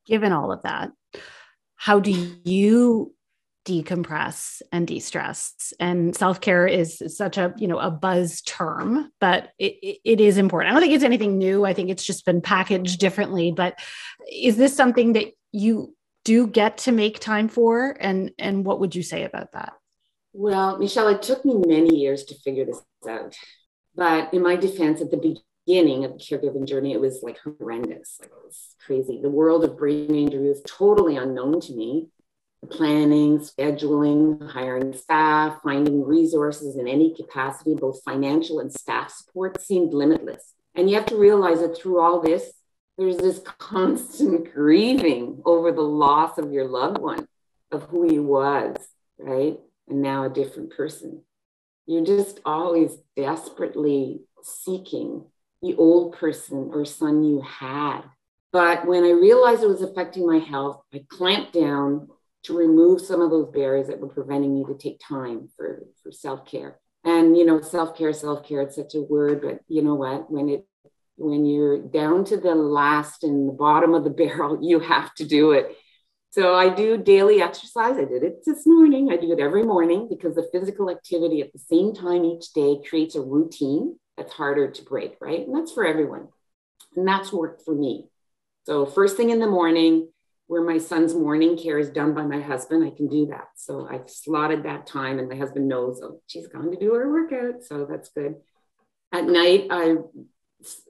Given 0.06 0.32
all 0.32 0.52
of 0.52 0.62
that, 0.62 0.92
how 1.74 1.98
do 1.98 2.12
you 2.44 3.12
decompress 3.66 4.62
and 4.72 4.86
de-stress. 4.86 5.74
And 5.80 6.16
self-care 6.16 6.66
is 6.66 7.02
such 7.08 7.36
a 7.36 7.52
you 7.58 7.66
know 7.68 7.78
a 7.78 7.90
buzz 7.90 8.40
term 8.42 9.10
but 9.20 9.50
it, 9.58 9.98
it 10.04 10.20
is 10.20 10.38
important. 10.38 10.70
I 10.70 10.72
don't 10.72 10.82
think 10.82 10.94
it's 10.94 11.04
anything 11.04 11.36
new. 11.36 11.64
I 11.64 11.74
think 11.74 11.90
it's 11.90 12.04
just 12.04 12.24
been 12.24 12.40
packaged 12.40 13.00
differently 13.00 13.52
but 13.52 13.78
is 14.30 14.56
this 14.56 14.74
something 14.74 15.12
that 15.14 15.32
you 15.52 15.94
do 16.24 16.46
get 16.46 16.78
to 16.78 16.92
make 16.92 17.18
time 17.18 17.48
for? 17.48 17.96
And 18.00 18.30
and 18.38 18.64
what 18.64 18.80
would 18.80 18.94
you 18.94 19.02
say 19.02 19.24
about 19.24 19.52
that? 19.52 19.72
Well 20.32 20.78
michelle 20.78 21.08
it 21.08 21.22
took 21.22 21.44
me 21.44 21.56
many 21.66 21.96
years 21.96 22.24
to 22.26 22.34
figure 22.36 22.64
this 22.64 22.80
out 23.08 23.36
but 23.96 24.32
in 24.32 24.42
my 24.42 24.54
defense 24.54 25.00
at 25.00 25.10
the 25.10 25.16
beginning 25.16 26.04
of 26.04 26.12
the 26.12 26.18
caregiving 26.18 26.68
journey 26.68 26.92
it 26.92 27.00
was 27.00 27.20
like 27.24 27.38
horrendous. 27.40 28.18
Like 28.20 28.30
it 28.30 28.44
was 28.44 28.76
crazy. 28.86 29.20
The 29.20 29.28
world 29.28 29.64
of 29.64 29.76
brain 29.76 30.14
injury 30.14 30.48
was 30.48 30.62
totally 30.64 31.16
unknown 31.16 31.60
to 31.62 31.72
me 31.74 32.10
planning, 32.68 33.38
scheduling, 33.38 34.50
hiring 34.50 34.92
staff, 34.94 35.60
finding 35.62 36.04
resources 36.04 36.76
in 36.76 36.88
any 36.88 37.14
capacity, 37.14 37.74
both 37.74 38.02
financial 38.04 38.60
and 38.60 38.72
staff 38.72 39.10
support, 39.10 39.60
seemed 39.60 39.94
limitless. 39.94 40.54
And 40.74 40.90
you 40.90 40.96
have 40.96 41.06
to 41.06 41.16
realize 41.16 41.60
that 41.60 41.76
through 41.76 42.00
all 42.00 42.20
this, 42.20 42.52
there's 42.98 43.16
this 43.16 43.40
constant 43.58 44.52
grieving 44.54 45.42
over 45.44 45.72
the 45.72 45.82
loss 45.82 46.38
of 46.38 46.52
your 46.52 46.66
loved 46.66 46.98
one, 46.98 47.26
of 47.70 47.84
who 47.84 48.08
he 48.08 48.18
was, 48.18 48.76
right? 49.18 49.58
And 49.88 50.02
now 50.02 50.24
a 50.24 50.30
different 50.30 50.76
person. 50.76 51.22
You're 51.86 52.04
just 52.04 52.40
always 52.44 52.96
desperately 53.16 54.22
seeking 54.42 55.24
the 55.62 55.74
old 55.76 56.16
person 56.16 56.70
or 56.72 56.84
son 56.84 57.22
you 57.24 57.40
had. 57.42 58.02
But 58.52 58.86
when 58.86 59.04
I 59.04 59.10
realized 59.10 59.62
it 59.62 59.68
was 59.68 59.82
affecting 59.82 60.26
my 60.26 60.38
health, 60.38 60.82
I 60.92 61.04
clamped 61.08 61.52
down 61.52 62.08
to 62.46 62.56
remove 62.56 63.00
some 63.00 63.20
of 63.20 63.30
those 63.30 63.50
barriers 63.52 63.88
that 63.88 64.00
were 64.00 64.08
preventing 64.08 64.54
me 64.54 64.64
to 64.64 64.76
take 64.76 65.00
time 65.00 65.48
for, 65.56 65.84
for 66.02 66.12
self-care. 66.12 66.78
And 67.04 67.36
you 67.36 67.44
know, 67.44 67.60
self-care, 67.60 68.12
self-care, 68.12 68.62
it's 68.62 68.76
such 68.76 68.94
a 68.94 69.00
word, 69.00 69.42
but 69.42 69.60
you 69.68 69.82
know 69.82 69.94
what? 69.94 70.30
When 70.30 70.48
it 70.48 70.66
when 71.18 71.46
you're 71.46 71.78
down 71.78 72.24
to 72.26 72.36
the 72.36 72.54
last 72.54 73.24
and 73.24 73.48
the 73.48 73.52
bottom 73.52 73.94
of 73.94 74.04
the 74.04 74.10
barrel, 74.22 74.58
you 74.62 74.80
have 74.80 75.14
to 75.14 75.24
do 75.24 75.52
it. 75.52 75.76
So 76.30 76.54
I 76.54 76.68
do 76.68 76.98
daily 76.98 77.40
exercise. 77.40 77.96
I 77.96 78.04
did 78.04 78.22
it 78.22 78.44
this 78.44 78.66
morning. 78.66 79.10
I 79.10 79.16
do 79.16 79.32
it 79.32 79.40
every 79.40 79.62
morning 79.62 80.06
because 80.10 80.34
the 80.34 80.48
physical 80.52 80.90
activity 80.90 81.40
at 81.40 81.52
the 81.52 81.58
same 81.58 81.94
time 81.94 82.24
each 82.24 82.52
day 82.52 82.76
creates 82.86 83.14
a 83.14 83.22
routine 83.22 83.98
that's 84.18 84.32
harder 84.32 84.70
to 84.70 84.82
break, 84.82 85.16
right? 85.20 85.46
And 85.46 85.56
that's 85.56 85.72
for 85.72 85.86
everyone. 85.86 86.28
And 86.94 87.08
that's 87.08 87.32
worked 87.32 87.62
for 87.64 87.74
me. 87.74 88.08
So 88.64 88.84
first 88.84 89.16
thing 89.16 89.30
in 89.30 89.38
the 89.38 89.46
morning, 89.46 90.08
where 90.46 90.62
my 90.62 90.78
son's 90.78 91.14
morning 91.14 91.58
care 91.58 91.78
is 91.78 91.90
done 91.90 92.14
by 92.14 92.22
my 92.22 92.40
husband, 92.40 92.84
I 92.84 92.90
can 92.96 93.08
do 93.08 93.26
that. 93.26 93.48
So 93.56 93.88
I've 93.90 94.08
slotted 94.08 94.62
that 94.62 94.86
time, 94.86 95.18
and 95.18 95.28
my 95.28 95.36
husband 95.36 95.66
knows, 95.66 96.00
oh, 96.02 96.20
she's 96.26 96.46
gone 96.46 96.70
to 96.70 96.78
do 96.78 96.94
her 96.94 97.10
workout. 97.10 97.64
So 97.64 97.86
that's 97.88 98.10
good. 98.10 98.36
At 99.12 99.24
night, 99.24 99.66
I, 99.70 99.96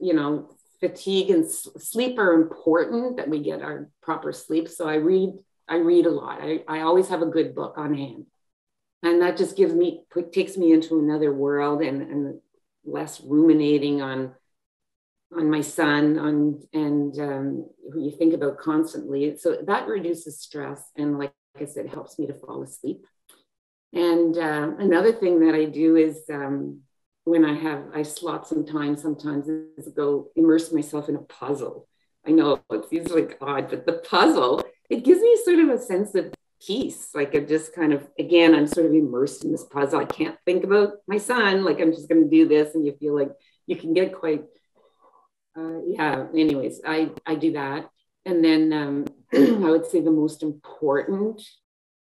you 0.00 0.14
know, 0.14 0.50
fatigue 0.80 1.30
and 1.30 1.50
sleep 1.50 2.18
are 2.18 2.34
important 2.34 3.16
that 3.16 3.28
we 3.28 3.40
get 3.40 3.62
our 3.62 3.88
proper 4.02 4.32
sleep. 4.32 4.68
So 4.68 4.86
I 4.86 4.96
read, 4.96 5.30
I 5.68 5.76
read 5.76 6.06
a 6.06 6.10
lot. 6.10 6.40
I, 6.42 6.62
I 6.68 6.80
always 6.80 7.08
have 7.08 7.22
a 7.22 7.26
good 7.26 7.54
book 7.54 7.78
on 7.78 7.94
hand. 7.94 8.26
And 9.02 9.22
that 9.22 9.36
just 9.36 9.56
gives 9.56 9.72
me, 9.72 10.02
takes 10.32 10.56
me 10.56 10.72
into 10.72 10.98
another 10.98 11.32
world 11.32 11.80
and, 11.80 12.02
and 12.02 12.40
less 12.84 13.20
ruminating 13.20 14.02
on 14.02 14.34
on 15.34 15.50
my 15.50 15.60
son 15.60 16.18
on 16.18 16.62
and 16.72 17.18
um, 17.18 17.66
who 17.92 18.04
you 18.04 18.10
think 18.10 18.34
about 18.34 18.58
constantly. 18.58 19.36
So 19.36 19.58
that 19.66 19.88
reduces 19.88 20.40
stress 20.40 20.90
and 20.96 21.18
like 21.18 21.32
i 21.60 21.64
said 21.64 21.88
helps 21.88 22.18
me 22.18 22.26
to 22.26 22.34
fall 22.34 22.62
asleep. 22.62 23.06
And 23.92 24.36
uh, 24.36 24.72
another 24.78 25.12
thing 25.12 25.40
that 25.40 25.54
i 25.54 25.64
do 25.64 25.96
is 25.96 26.20
um, 26.32 26.80
when 27.24 27.44
i 27.44 27.54
have 27.54 27.84
i 27.94 28.02
slot 28.02 28.46
some 28.46 28.64
time 28.64 28.96
sometimes 28.96 29.48
is 29.48 29.88
go 29.96 30.28
immerse 30.36 30.72
myself 30.72 31.08
in 31.08 31.16
a 31.16 31.22
puzzle. 31.22 31.88
I 32.26 32.30
know 32.30 32.60
it 32.70 32.88
seems 32.88 33.10
like 33.10 33.38
odd 33.40 33.70
but 33.70 33.86
the 33.86 33.94
puzzle 34.10 34.62
it 34.88 35.04
gives 35.04 35.20
me 35.20 35.36
sort 35.44 35.58
of 35.58 35.68
a 35.70 35.78
sense 35.80 36.14
of 36.14 36.32
peace. 36.64 37.10
Like 37.14 37.34
i'm 37.34 37.48
just 37.48 37.74
kind 37.74 37.92
of 37.92 38.06
again 38.18 38.54
i'm 38.54 38.68
sort 38.68 38.86
of 38.86 38.92
immersed 38.92 39.44
in 39.44 39.50
this 39.50 39.64
puzzle. 39.64 40.00
I 40.00 40.04
can't 40.04 40.38
think 40.46 40.62
about 40.62 40.92
my 41.08 41.18
son. 41.18 41.64
Like 41.64 41.80
i'm 41.80 41.92
just 41.92 42.08
going 42.08 42.22
to 42.22 42.30
do 42.30 42.46
this 42.46 42.74
and 42.76 42.86
you 42.86 42.92
feel 43.00 43.16
like 43.16 43.32
you 43.66 43.74
can 43.74 43.92
get 43.92 44.14
quite 44.14 44.44
uh, 45.56 45.80
yeah, 45.86 46.26
anyways, 46.34 46.80
I, 46.86 47.10
I 47.24 47.34
do 47.34 47.52
that. 47.52 47.88
And 48.24 48.44
then 48.44 48.72
um, 48.72 49.06
I 49.34 49.70
would 49.70 49.86
say 49.86 50.00
the 50.00 50.10
most 50.10 50.42
important 50.42 51.42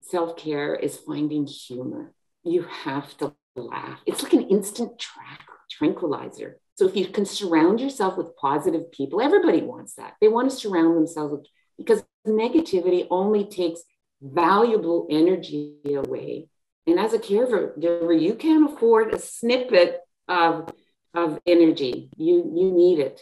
self 0.02 0.38
care 0.38 0.76
is 0.76 0.98
finding 0.98 1.48
humor. 1.48 2.14
You 2.44 2.64
have 2.64 3.18
to 3.18 3.34
laugh. 3.56 4.00
It's 4.06 4.24
like 4.24 4.34
an 4.34 4.50
instant 4.50 5.00
track, 5.00 5.42
tranquilizer. 5.70 6.60
So 6.76 6.88
if 6.88 6.96
you 6.96 7.08
can 7.08 7.26
surround 7.26 7.80
yourself 7.80 8.18
with 8.18 8.36
positive 8.36 8.92
people, 8.92 9.22
everybody 9.22 9.62
wants 9.62 9.96
that. 9.96 10.16
They 10.20 10.28
want 10.28 10.50
to 10.50 10.56
surround 10.56 10.96
themselves 10.98 11.32
with, 11.32 11.46
because 11.78 12.04
negativity 12.28 13.08
only 13.10 13.46
takes 13.46 13.82
valuable 14.22 15.08
energy 15.10 15.76
away. 15.86 16.48
And 16.88 17.00
as 17.00 17.14
a 17.14 17.20
caregiver, 17.20 18.20
you 18.22 18.36
can't 18.36 18.72
afford 18.72 19.14
a 19.14 19.20
snippet 19.20 20.00
of, 20.28 20.70
of 21.14 21.40
energy. 21.46 22.10
You, 22.18 22.52
you 22.56 22.72
need 22.72 23.00
it. 23.00 23.22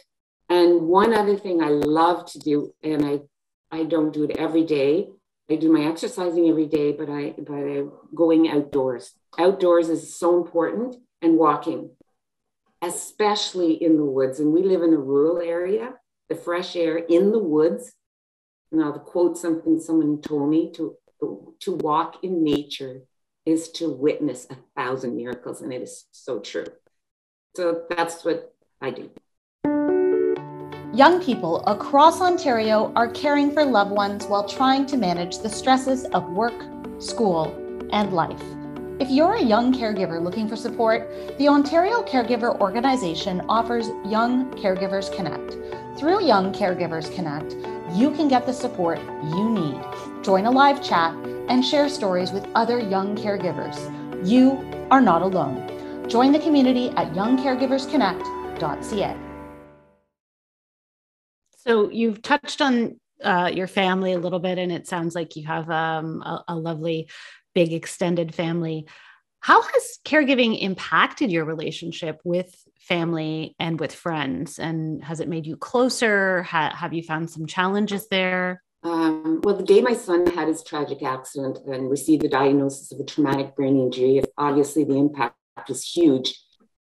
And 0.50 0.88
one 0.88 1.14
other 1.14 1.36
thing 1.36 1.62
I 1.62 1.68
love 1.68 2.26
to 2.32 2.40
do, 2.40 2.74
and 2.82 3.06
I, 3.06 3.20
I 3.70 3.84
don't 3.84 4.12
do 4.12 4.24
it 4.24 4.36
every 4.36 4.64
day. 4.64 5.08
I 5.48 5.54
do 5.54 5.72
my 5.72 5.84
exercising 5.84 6.48
every 6.48 6.66
day, 6.66 6.92
but 6.92 7.08
I 7.08 7.34
but 7.38 7.54
I 7.54 7.84
going 8.14 8.48
outdoors. 8.48 9.12
Outdoors 9.38 9.88
is 9.88 10.16
so 10.16 10.36
important 10.36 10.96
and 11.22 11.38
walking, 11.38 11.90
especially 12.82 13.72
in 13.74 13.96
the 13.96 14.04
woods. 14.04 14.40
And 14.40 14.52
we 14.52 14.62
live 14.62 14.82
in 14.82 14.92
a 14.92 14.98
rural 14.98 15.38
area. 15.38 15.94
The 16.28 16.34
fresh 16.36 16.76
air 16.76 16.98
in 16.98 17.32
the 17.32 17.38
woods. 17.38 17.92
Now, 18.70 18.92
the 18.92 19.00
quote 19.00 19.36
something 19.38 19.80
someone 19.80 20.20
told 20.20 20.50
me 20.50 20.72
to 20.72 20.96
to 21.60 21.72
walk 21.72 22.22
in 22.24 22.42
nature 22.42 23.02
is 23.46 23.70
to 23.70 23.90
witness 23.90 24.46
a 24.50 24.56
thousand 24.76 25.16
miracles, 25.16 25.60
and 25.60 25.72
it 25.72 25.82
is 25.82 26.06
so 26.10 26.40
true. 26.40 26.66
So 27.56 27.82
that's 27.88 28.24
what 28.24 28.54
I 28.80 28.90
do. 28.90 29.10
Young 30.92 31.22
people 31.22 31.62
across 31.68 32.20
Ontario 32.20 32.92
are 32.96 33.12
caring 33.12 33.52
for 33.52 33.64
loved 33.64 33.92
ones 33.92 34.26
while 34.26 34.48
trying 34.48 34.86
to 34.86 34.96
manage 34.96 35.38
the 35.38 35.48
stresses 35.48 36.04
of 36.06 36.28
work, 36.32 36.64
school, 36.98 37.54
and 37.92 38.12
life. 38.12 38.42
If 38.98 39.08
you're 39.08 39.34
a 39.34 39.42
young 39.42 39.72
caregiver 39.72 40.20
looking 40.20 40.48
for 40.48 40.56
support, 40.56 41.08
the 41.38 41.46
Ontario 41.46 42.02
Caregiver 42.02 42.60
Organization 42.60 43.40
offers 43.48 43.86
Young 44.04 44.50
Caregivers 44.56 45.14
Connect. 45.14 45.56
Through 45.96 46.24
Young 46.24 46.52
Caregivers 46.52 47.14
Connect, 47.14 47.54
you 47.96 48.10
can 48.10 48.26
get 48.26 48.44
the 48.44 48.52
support 48.52 48.98
you 48.98 49.48
need. 49.48 49.80
Join 50.24 50.46
a 50.46 50.50
live 50.50 50.82
chat 50.82 51.14
and 51.48 51.64
share 51.64 51.88
stories 51.88 52.32
with 52.32 52.48
other 52.56 52.80
young 52.80 53.16
caregivers. 53.16 53.78
You 54.28 54.58
are 54.90 55.00
not 55.00 55.22
alone. 55.22 55.68
Join 56.08 56.32
the 56.32 56.40
community 56.40 56.88
at 56.96 57.12
youngcaregiversconnect.ca. 57.12 59.29
So 61.66 61.90
you've 61.90 62.22
touched 62.22 62.62
on 62.62 62.98
uh, 63.22 63.50
your 63.52 63.66
family 63.66 64.12
a 64.12 64.18
little 64.18 64.38
bit, 64.38 64.58
and 64.58 64.72
it 64.72 64.86
sounds 64.86 65.14
like 65.14 65.36
you 65.36 65.46
have 65.46 65.70
um, 65.70 66.22
a, 66.22 66.44
a 66.48 66.56
lovely, 66.56 67.08
big 67.54 67.72
extended 67.72 68.34
family. 68.34 68.86
How 69.40 69.60
has 69.60 69.98
caregiving 70.04 70.60
impacted 70.60 71.30
your 71.30 71.44
relationship 71.44 72.20
with 72.24 72.54
family 72.78 73.54
and 73.58 73.78
with 73.78 73.94
friends? 73.94 74.58
And 74.58 75.04
has 75.04 75.20
it 75.20 75.28
made 75.28 75.46
you 75.46 75.56
closer? 75.56 76.42
Ha- 76.44 76.74
have 76.74 76.92
you 76.92 77.02
found 77.02 77.30
some 77.30 77.46
challenges 77.46 78.08
there? 78.08 78.62
Um, 78.82 79.40
well, 79.42 79.56
the 79.56 79.62
day 79.62 79.82
my 79.82 79.92
son 79.92 80.26
had 80.26 80.48
his 80.48 80.62
tragic 80.62 81.02
accident 81.02 81.58
and 81.66 81.90
received 81.90 82.22
the 82.22 82.28
diagnosis 82.28 82.90
of 82.92 83.00
a 83.00 83.04
traumatic 83.04 83.54
brain 83.54 83.78
injury, 83.78 84.22
obviously 84.38 84.84
the 84.84 84.96
impact 84.96 85.36
was 85.68 85.84
huge. 85.84 86.38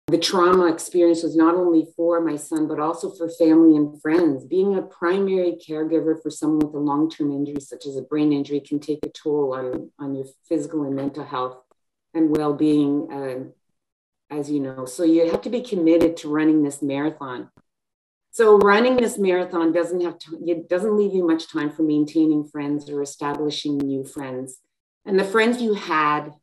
The 0.07 0.17
trauma 0.17 0.67
experience 0.71 1.23
was 1.23 1.35
not 1.35 1.55
only 1.55 1.87
for 1.95 2.19
my 2.19 2.35
son, 2.35 2.67
but 2.67 2.79
also 2.79 3.09
for 3.09 3.29
family 3.29 3.77
and 3.77 4.01
friends. 4.01 4.43
Being 4.43 4.75
a 4.75 4.81
primary 4.81 5.57
caregiver 5.65 6.21
for 6.21 6.29
someone 6.29 6.59
with 6.59 6.75
a 6.75 6.79
long 6.79 7.09
term 7.09 7.31
injury, 7.31 7.61
such 7.61 7.85
as 7.85 7.95
a 7.95 8.01
brain 8.01 8.33
injury, 8.33 8.59
can 8.59 8.79
take 8.79 8.99
a 9.03 9.09
toll 9.09 9.53
on, 9.53 9.91
on 9.97 10.13
your 10.13 10.25
physical 10.47 10.83
and 10.83 10.95
mental 10.95 11.23
health 11.23 11.57
and 12.13 12.35
well 12.35 12.53
being, 12.53 13.11
uh, 13.11 14.35
as 14.35 14.51
you 14.51 14.59
know. 14.59 14.85
So 14.85 15.03
you 15.03 15.31
have 15.31 15.41
to 15.43 15.49
be 15.49 15.61
committed 15.61 16.17
to 16.17 16.29
running 16.29 16.63
this 16.63 16.81
marathon. 16.81 17.49
So 18.31 18.57
running 18.57 18.97
this 18.97 19.17
marathon 19.17 19.71
doesn't 19.71 20.01
have 20.01 20.19
to, 20.19 20.37
it 20.45 20.67
doesn't 20.67 20.97
leave 20.97 21.13
you 21.13 21.25
much 21.25 21.51
time 21.51 21.71
for 21.71 21.83
maintaining 21.83 22.43
friends 22.43 22.89
or 22.89 23.01
establishing 23.01 23.77
new 23.77 24.03
friends. 24.03 24.59
And 25.05 25.19
the 25.19 25.23
friends 25.23 25.61
you 25.61 25.75
had 25.75 26.33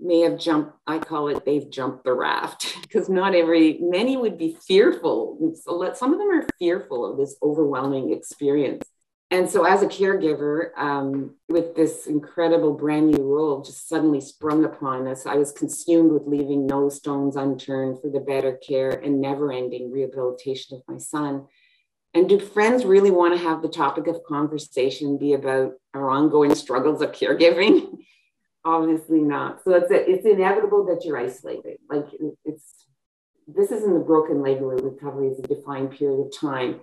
may 0.00 0.20
have 0.20 0.38
jumped, 0.38 0.72
I 0.86 0.98
call 0.98 1.28
it 1.28 1.44
they've 1.44 1.70
jumped 1.70 2.04
the 2.04 2.12
raft 2.12 2.76
because 2.82 3.08
not 3.08 3.34
every, 3.34 3.78
many 3.80 4.16
would 4.16 4.38
be 4.38 4.56
fearful. 4.66 5.54
So 5.62 5.92
some 5.94 6.12
of 6.12 6.18
them 6.18 6.30
are 6.30 6.46
fearful 6.58 7.10
of 7.10 7.18
this 7.18 7.36
overwhelming 7.42 8.12
experience. 8.12 8.84
And 9.32 9.48
so, 9.48 9.64
as 9.64 9.80
a 9.82 9.86
caregiver, 9.86 10.76
um, 10.76 11.36
with 11.48 11.76
this 11.76 12.08
incredible 12.08 12.72
brand 12.72 13.12
new 13.12 13.22
role 13.22 13.62
just 13.62 13.88
suddenly 13.88 14.20
sprung 14.20 14.64
upon 14.64 15.06
us, 15.06 15.24
I 15.24 15.36
was 15.36 15.52
consumed 15.52 16.10
with 16.10 16.26
leaving 16.26 16.66
no 16.66 16.88
stones 16.88 17.36
unturned 17.36 18.00
for 18.00 18.10
the 18.10 18.18
better 18.18 18.56
care 18.56 18.90
and 18.90 19.20
never 19.20 19.52
ending 19.52 19.92
rehabilitation 19.92 20.76
of 20.76 20.82
my 20.92 20.98
son. 20.98 21.46
And 22.12 22.28
do 22.28 22.40
friends 22.40 22.84
really 22.84 23.12
want 23.12 23.34
to 23.34 23.40
have 23.40 23.62
the 23.62 23.68
topic 23.68 24.08
of 24.08 24.24
conversation 24.24 25.16
be 25.16 25.34
about 25.34 25.74
our 25.94 26.10
ongoing 26.10 26.56
struggles 26.56 27.00
of 27.00 27.12
caregiving? 27.12 27.98
obviously 28.64 29.20
not. 29.20 29.62
So 29.64 29.74
it's 29.74 29.90
it's 29.90 30.26
inevitable 30.26 30.86
that 30.86 31.04
you're 31.04 31.18
isolated. 31.18 31.78
Like 31.88 32.06
it's 32.44 32.86
this 33.46 33.70
isn't 33.70 33.96
a 33.96 34.00
broken 34.00 34.42
leg 34.42 34.60
where 34.60 34.76
recovery 34.76 35.28
is 35.28 35.38
a 35.38 35.42
defined 35.42 35.92
period 35.92 36.20
of 36.20 36.38
time. 36.38 36.80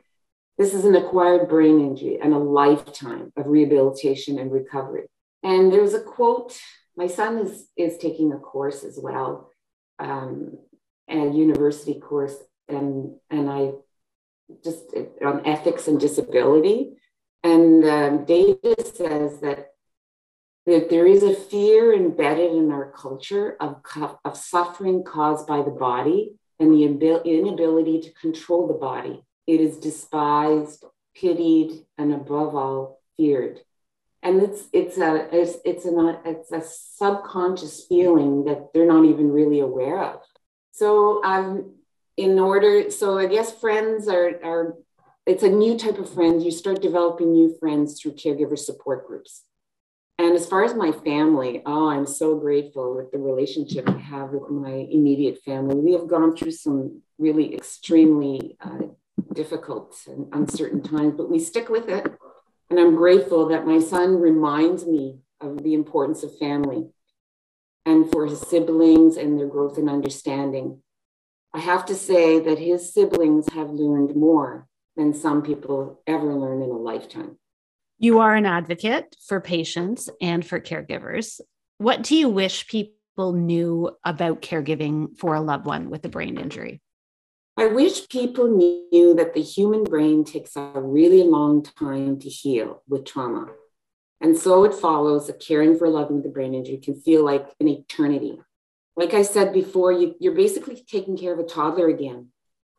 This 0.58 0.74
is 0.74 0.86
an 0.86 0.96
acquired 0.96 1.48
brain 1.48 1.80
injury 1.80 2.20
and 2.22 2.34
a 2.34 2.40
lifetime 2.40 3.32
of 3.38 3.48
rehabilitation 3.48 4.40
and 4.40 4.52
recovery. 4.52 5.06
And 5.44 5.72
there's 5.72 5.94
a 5.94 6.02
quote. 6.02 6.60
My 6.96 7.08
son 7.08 7.40
is 7.40 7.68
is 7.78 7.98
taking 7.98 8.34
a 8.34 8.40
course 8.40 8.84
as 8.84 9.00
well, 9.02 9.52
um, 10.00 10.58
a 11.08 11.28
university 11.30 12.00
course, 12.00 12.36
and 12.68 13.16
and 13.30 13.50
I 13.50 13.72
just 14.64 14.94
on 15.24 15.46
ethics 15.46 15.88
and 15.88 16.00
disability. 16.00 16.94
And 17.44 17.86
um, 17.86 18.26
David 18.26 18.96
says 18.96 19.40
that 19.40 19.74
that 20.68 20.90
there 20.90 21.08
is 21.08 21.24
a 21.24 21.34
fear 21.34 21.94
embedded 21.94 22.52
in 22.52 22.72
our 22.72 22.92
culture 22.92 23.56
of, 23.62 23.82
of 24.26 24.36
suffering 24.36 25.02
caused 25.02 25.48
by 25.48 25.62
the 25.62 25.72
body 25.72 26.34
and 26.60 26.74
the 26.74 26.84
inability 26.84 28.02
to 28.02 28.14
control 28.14 28.68
the 28.68 28.74
body. 28.74 29.24
It 29.48 29.62
is 29.62 29.78
despised, 29.78 30.84
pitied, 31.16 31.86
and 31.98 32.14
above 32.14 32.54
all, 32.54 33.00
feared. 33.16 33.62
And 34.22 34.42
it's 34.42 34.64
it's 34.74 34.98
a 34.98 35.30
it's 35.32 35.58
it's 35.64 35.86
a 35.86 36.22
it's 36.26 36.52
a 36.52 36.62
subconscious 36.62 37.86
feeling 37.88 38.44
that 38.46 38.74
they're 38.74 38.86
not 38.86 39.06
even 39.06 39.32
really 39.32 39.62
aware 39.62 40.04
of. 40.04 40.22
So 40.72 41.24
um, 41.24 41.76
in 42.18 42.38
order, 42.40 42.92
so 42.92 43.18
I 43.18 43.28
guess 43.28 43.58
friends 43.58 44.10
are 44.10 44.32
are 44.44 44.76
it's 45.26 45.44
a 45.44 45.50
new 45.50 45.78
type 45.78 45.98
of 45.98 46.14
friends. 46.14 46.44
You 46.44 46.52
start 46.52 46.82
developing 46.82 47.32
new 47.32 47.56
friends 47.58 48.02
through 48.02 48.14
caregiver 48.14 48.58
support 48.58 49.08
groups. 49.08 49.44
And 50.20 50.36
as 50.36 50.48
far 50.48 50.64
as 50.64 50.74
my 50.74 50.92
family, 50.92 51.62
oh, 51.66 51.90
I'm 51.90 52.08
so 52.08 52.36
grateful 52.36 52.96
with 52.96 53.12
the 53.12 53.20
relationship 53.20 53.88
I 53.88 53.98
have 53.98 54.32
with 54.32 54.50
my 54.50 54.72
immediate 54.72 55.44
family. 55.44 55.76
We 55.76 55.94
have 55.94 56.08
gone 56.08 56.36
through 56.36 56.52
some 56.52 57.04
really 57.20 57.54
extremely 57.54 58.58
uh, 58.60 58.88
difficult 59.34 59.96
and 60.08 60.28
uncertain 60.34 60.82
times, 60.82 61.14
but 61.16 61.30
we 61.30 61.38
stick 61.38 61.70
with 61.70 61.88
it. 61.88 62.12
And 62.70 62.80
I'm 62.80 62.96
grateful 62.96 63.48
that 63.50 63.68
my 63.68 63.80
son 63.80 64.20
reminds 64.20 64.86
me 64.86 65.20
of 65.40 65.64
the 65.64 65.76
importance 65.76 66.24
of 66.24 66.38
family 66.40 66.88
and 67.86 68.12
for 68.12 68.26
his 68.26 68.42
siblings 68.42 69.18
and 69.18 69.40
their 69.40 69.48
growth 69.48 69.78
and 69.78 69.90
understanding. 69.90 70.82
I 71.54 71.60
have 71.60 71.86
to 71.86 71.96
say 71.96 72.40
that 72.40 72.60
his 72.60 72.92
siblings 72.94 73.54
have 73.54 73.70
learned 73.70 74.16
more 74.16 74.68
than 74.96 75.14
some 75.14 75.44
people 75.44 76.02
ever 76.08 76.34
learn 76.34 76.62
in 76.62 76.70
a 76.70 76.78
lifetime. 76.78 77.38
You 78.00 78.20
are 78.20 78.36
an 78.36 78.46
advocate 78.46 79.16
for 79.26 79.42
patients 79.42 80.08
and 80.22 80.46
for 80.46 80.60
caregivers. 80.60 81.42
What 81.80 82.04
do 82.04 82.16
you 82.16 82.30
wish 82.30 82.68
people 82.68 83.34
knew 83.34 83.90
about 84.04 84.44
caregiving 84.44 85.18
for 85.18 85.34
a 85.34 85.42
loved 85.42 85.66
one 85.66 85.90
with 85.90 86.06
a 86.06 86.10
brain 86.10 86.38
injury? 86.38 86.80
I 87.58 87.66
wish 87.66 88.08
people 88.08 88.50
knew 88.50 89.16
that 89.16 89.34
the 89.34 89.42
human 89.42 89.84
brain 89.84 90.24
takes 90.24 90.56
a 90.56 90.74
really 90.76 91.24
long 91.24 91.64
time 91.64 92.20
to 92.20 92.30
heal 92.30 92.84
with 92.88 93.06
trauma. 93.06 93.48
And 94.22 94.38
so 94.38 94.64
it 94.64 94.76
follows 94.76 95.26
that 95.26 95.40
caring 95.40 95.76
for 95.76 95.86
a 95.86 95.90
loved 95.90 96.12
one 96.12 96.18
with 96.18 96.28
a 96.28 96.34
brain 96.34 96.54
injury 96.54 96.78
can 96.78 97.02
feel 97.02 97.26
like 97.26 97.48
an 97.60 97.68
eternity. 97.68 98.40
Like 98.96 99.16
I 99.16 99.24
said 99.24 99.54
before, 99.54 99.92
you, 99.92 100.16
you're 100.20 100.36
basically 100.36 100.84
taking 100.88 101.18
care 101.18 101.34
of 101.34 101.40
a 101.40 101.44
toddler 101.44 101.88
again, 101.88 102.28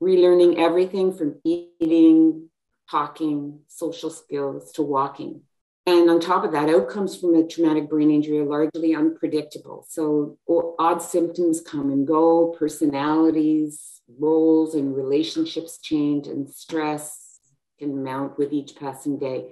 relearning 0.01 0.59
everything 0.59 1.13
from 1.13 1.41
eating, 1.45 2.48
talking, 2.91 3.61
social 3.69 4.11
skills 4.11 4.73
to 4.73 4.83
walking. 4.83 5.43
And 5.87 6.11
on 6.11 6.21
top 6.21 6.45
of 6.45 6.53
that, 6.53 6.69
outcomes 6.69 7.17
from 7.17 7.35
a 7.35 7.47
traumatic 7.47 7.89
brain 7.89 8.11
injury 8.11 8.41
are 8.41 8.45
largely 8.45 8.95
unpredictable. 8.95 9.87
So 9.89 10.37
odd 10.79 11.01
symptoms 11.01 11.63
come 11.63 11.91
and 11.91 12.07
go, 12.07 12.55
personalities, 12.59 14.03
roles, 14.19 14.75
and 14.75 14.95
relationships 14.95 15.79
change, 15.79 16.27
and 16.27 16.49
stress 16.51 17.41
can 17.79 18.05
mount 18.05 18.39
with 18.39 18.53
each 18.53 18.77
passing 18.77 19.19
day. 19.19 19.47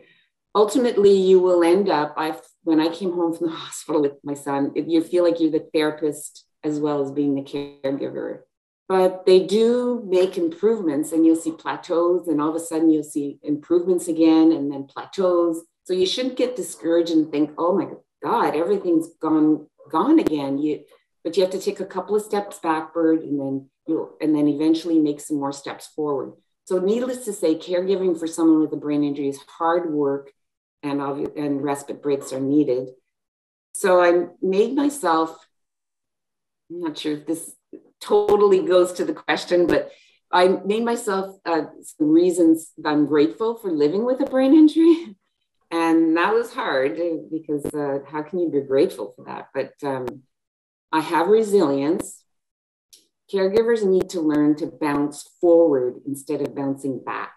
Ultimately, 0.55 1.17
you 1.17 1.41
will 1.41 1.65
end 1.65 1.89
up. 1.89 2.13
I 2.19 2.37
when 2.65 2.81
I 2.81 2.89
came 2.89 3.13
home 3.13 3.35
from 3.35 3.47
the 3.47 3.53
hospital 3.57 4.03
with 4.03 4.23
my 4.23 4.35
son, 4.35 4.73
you 4.75 5.03
feel 5.03 5.25
like 5.25 5.41
you're 5.41 5.51
the 5.51 5.69
therapist 5.73 6.45
as 6.63 6.79
well 6.79 7.03
as 7.03 7.13
being 7.13 7.35
the 7.35 7.43
caregiver 7.43 8.41
but 8.89 9.27
they 9.27 9.45
do 9.45 10.05
make 10.07 10.39
improvements 10.39 11.13
and 11.13 11.27
you'll 11.27 11.37
see 11.37 11.53
plateaus 11.53 12.29
and 12.29 12.41
all 12.41 12.51
of 12.51 12.55
a 12.55 12.61
sudden 12.61 12.91
you'll 12.91 13.03
see 13.03 13.39
improvements 13.43 14.07
again 14.09 14.53
and 14.53 14.71
then 14.71 14.85
plateaus. 14.85 15.63
So 15.85 15.93
you 15.93 16.07
shouldn't 16.07 16.37
get 16.37 16.57
discouraged 16.57 17.11
and 17.11 17.31
think 17.31 17.53
oh 17.59 17.77
my 17.77 17.89
god 18.23 18.55
everything's 18.55 19.09
gone 19.21 19.67
gone 19.91 20.19
again. 20.19 20.59
You 20.59 20.85
but 21.25 21.37
you 21.37 21.43
have 21.43 21.53
to 21.53 21.61
take 21.61 21.81
a 21.81 21.87
couple 21.87 22.15
of 22.15 22.23
steps 22.23 22.61
backward 22.61 23.23
and 23.23 23.41
then 23.41 23.69
you'll 23.87 24.17
and 24.21 24.35
then 24.35 24.47
eventually 24.47 25.01
make 25.01 25.21
some 25.21 25.39
more 25.39 25.53
steps 25.53 25.89
forward. 25.89 26.35
So 26.65 26.79
needless 26.79 27.25
to 27.25 27.33
say 27.33 27.57
caregiving 27.57 28.19
for 28.19 28.27
someone 28.27 28.61
with 28.61 28.73
a 28.73 28.77
brain 28.77 29.03
injury 29.03 29.29
is 29.29 29.39
hard 29.59 29.93
work 29.93 30.31
and 30.85 31.01
and 31.01 31.63
respite 31.63 32.03
breaks 32.03 32.33
are 32.33 32.41
needed. 32.41 32.91
So 33.75 34.01
i 34.01 34.27
made 34.41 34.75
myself 34.75 35.45
i'm 36.71 36.81
not 36.81 36.97
sure 36.97 37.15
if 37.15 37.27
this 37.27 37.56
totally 38.01 38.63
goes 38.63 38.93
to 38.95 39.05
the 39.05 39.15
question, 39.15 39.67
but 39.67 39.91
I 40.33 40.49
made 40.49 40.85
myself 40.85 41.37
uh, 41.45 41.67
some 41.83 42.09
reasons 42.11 42.73
that 42.79 42.89
I'm 42.89 43.07
grateful 43.07 43.57
for 43.57 43.71
living 43.71 44.05
with 44.05 44.21
a 44.21 44.27
brain 44.27 44.55
injury. 44.55 45.17
And 45.69 46.17
that 46.17 46.33
was 46.33 46.53
hard 46.53 46.97
because 47.29 47.65
uh, 47.75 47.99
how 48.09 48.23
can 48.23 48.39
you 48.39 48.49
be 48.49 48.61
grateful 48.61 49.15
for 49.17 49.25
that? 49.25 49.49
But 49.53 49.73
um, 49.85 50.23
I 50.93 51.01
have 51.01 51.27
resilience. 51.27 52.23
Caregivers 53.33 53.85
need 53.85 54.09
to 54.11 54.21
learn 54.21 54.55
to 54.59 54.67
bounce 54.67 55.29
forward 55.41 55.97
instead 56.07 56.41
of 56.41 56.55
bouncing 56.55 57.03
back. 57.05 57.35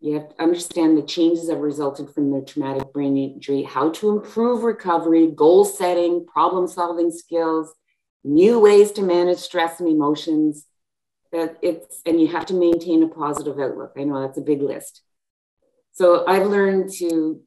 You 0.00 0.14
have 0.14 0.30
to 0.30 0.42
understand 0.42 0.98
the 0.98 1.02
changes 1.02 1.46
that 1.46 1.58
resulted 1.58 2.10
from 2.10 2.32
the 2.32 2.40
traumatic 2.44 2.92
brain 2.92 3.16
injury, 3.16 3.62
how 3.62 3.90
to 3.90 4.10
improve 4.10 4.64
recovery, 4.64 5.28
goal 5.28 5.64
setting, 5.64 6.26
problem 6.26 6.66
solving 6.66 7.12
skills, 7.12 7.72
new 8.24 8.58
ways 8.58 8.92
to 8.92 9.02
manage 9.02 9.38
stress 9.38 9.80
and 9.80 9.88
emotions 9.88 10.66
that 11.32 11.56
it's 11.62 12.00
and 12.04 12.20
you 12.20 12.28
have 12.28 12.46
to 12.46 12.54
maintain 12.54 13.02
a 13.02 13.08
positive 13.08 13.58
outlook. 13.58 13.92
I 13.96 14.04
know 14.04 14.20
that's 14.20 14.38
a 14.38 14.42
big 14.42 14.62
list. 14.62 15.02
So 15.92 16.24
i've 16.26 16.46
learned 16.46 16.92
to 16.94 17.42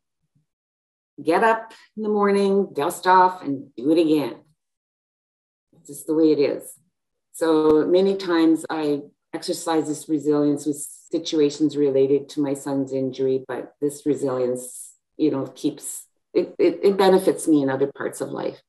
get 1.23 1.43
up 1.43 1.73
in 1.95 2.03
the 2.03 2.09
morning 2.09 2.69
dust 2.73 3.07
off 3.07 3.41
and 3.41 3.73
do 3.75 3.91
it 3.91 3.99
again. 3.99 4.35
It's 5.77 5.88
just 5.88 6.07
the 6.07 6.15
way 6.15 6.31
it 6.31 6.39
is. 6.39 6.73
So 7.33 7.85
many 7.85 8.15
times 8.15 8.65
i 8.69 9.01
exercise 9.33 9.88
this 9.88 10.07
resilience 10.07 10.65
with 10.65 10.77
situations 11.11 11.75
related 11.75 12.29
to 12.29 12.41
my 12.41 12.53
son's 12.53 12.93
injury 12.93 13.43
but 13.47 13.73
this 13.81 14.05
resilience 14.05 14.93
you 15.17 15.29
know 15.29 15.45
keeps 15.47 16.07
it, 16.33 16.55
it, 16.57 16.79
it 16.83 16.97
benefits 16.97 17.47
me 17.47 17.61
in 17.61 17.69
other 17.69 17.91
parts 17.91 18.21
of 18.21 18.29
life 18.29 18.61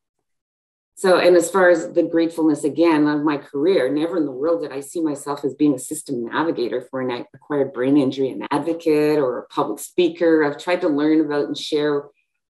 so, 0.99 1.19
and 1.19 1.37
as 1.37 1.51
far 1.51 1.69
as 1.69 1.93
the 1.93 2.03
gratefulness 2.03 2.65
again 2.65 3.07
of 3.07 3.23
my 3.23 3.37
career, 3.37 3.93
never 3.93 4.17
in 4.17 4.25
the 4.25 4.33
world 4.33 4.63
did 4.63 4.73
I 4.73 4.81
see 4.81 5.03
myself 5.03 5.45
as 5.45 5.55
being 5.55 5.75
a 5.75 5.79
system 5.79 6.25
navigator 6.25 6.81
for 6.91 7.03
an 7.03 7.27
acquired 7.35 7.75
brain 7.75 7.99
injury, 7.99 8.31
an 8.31 8.47
advocate 8.51 9.19
or 9.19 9.41
a 9.41 9.47
public 9.49 9.79
speaker. 9.79 10.43
I've 10.43 10.57
tried 10.57 10.81
to 10.81 10.89
learn 10.89 11.21
about 11.21 11.49
and 11.49 11.57
share 11.57 12.05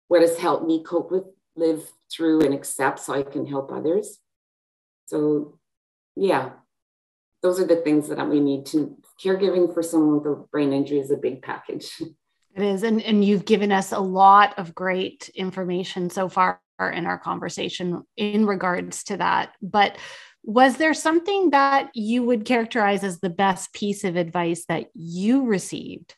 what 0.07 0.21
has 0.21 0.39
helped 0.39 0.65
me 0.65 0.85
cope 0.85 1.11
with, 1.11 1.25
live 1.57 1.91
through, 2.09 2.43
and 2.43 2.55
accept 2.55 3.01
so 3.01 3.15
I 3.15 3.25
can 3.25 3.47
help 3.47 3.73
others. 3.73 4.21
So, 5.07 5.59
yeah, 6.15 6.51
those 7.43 7.59
are 7.59 7.67
the 7.67 7.83
things 7.83 8.09
that 8.11 8.29
we 8.29 8.39
need 8.39 8.67
to. 8.67 8.97
Caregiving 9.21 9.75
for 9.75 9.83
someone 9.83 10.23
with 10.23 10.33
a 10.33 10.37
brain 10.53 10.73
injury 10.73 11.01
is 11.01 11.11
a 11.11 11.17
big 11.17 11.43
package. 11.43 12.01
It 12.55 12.63
is. 12.63 12.85
And, 12.85 13.03
and 13.03 13.23
you've 13.23 13.45
given 13.45 13.71
us 13.71 13.93
a 13.93 13.99
lot 13.99 14.59
of 14.59 14.75
great 14.75 15.29
information 15.35 16.09
so 16.09 16.31
far 16.31 16.59
in 16.79 17.07
our 17.07 17.19
conversation 17.19 18.03
in 18.17 18.47
regards 18.47 19.05
to 19.05 19.17
that. 19.17 19.53
But 19.62 19.97
was 20.47 20.77
there 20.77 20.95
something 20.95 21.51
that 21.51 21.91
you 21.95 22.23
would 22.23 22.45
characterize 22.45 23.03
as 23.03 23.19
the 23.19 23.31
best 23.31 23.73
piece 23.73 24.05
of 24.05 24.15
advice 24.15 24.65
that 24.69 24.87
you 24.95 25.45
received 25.45 26.15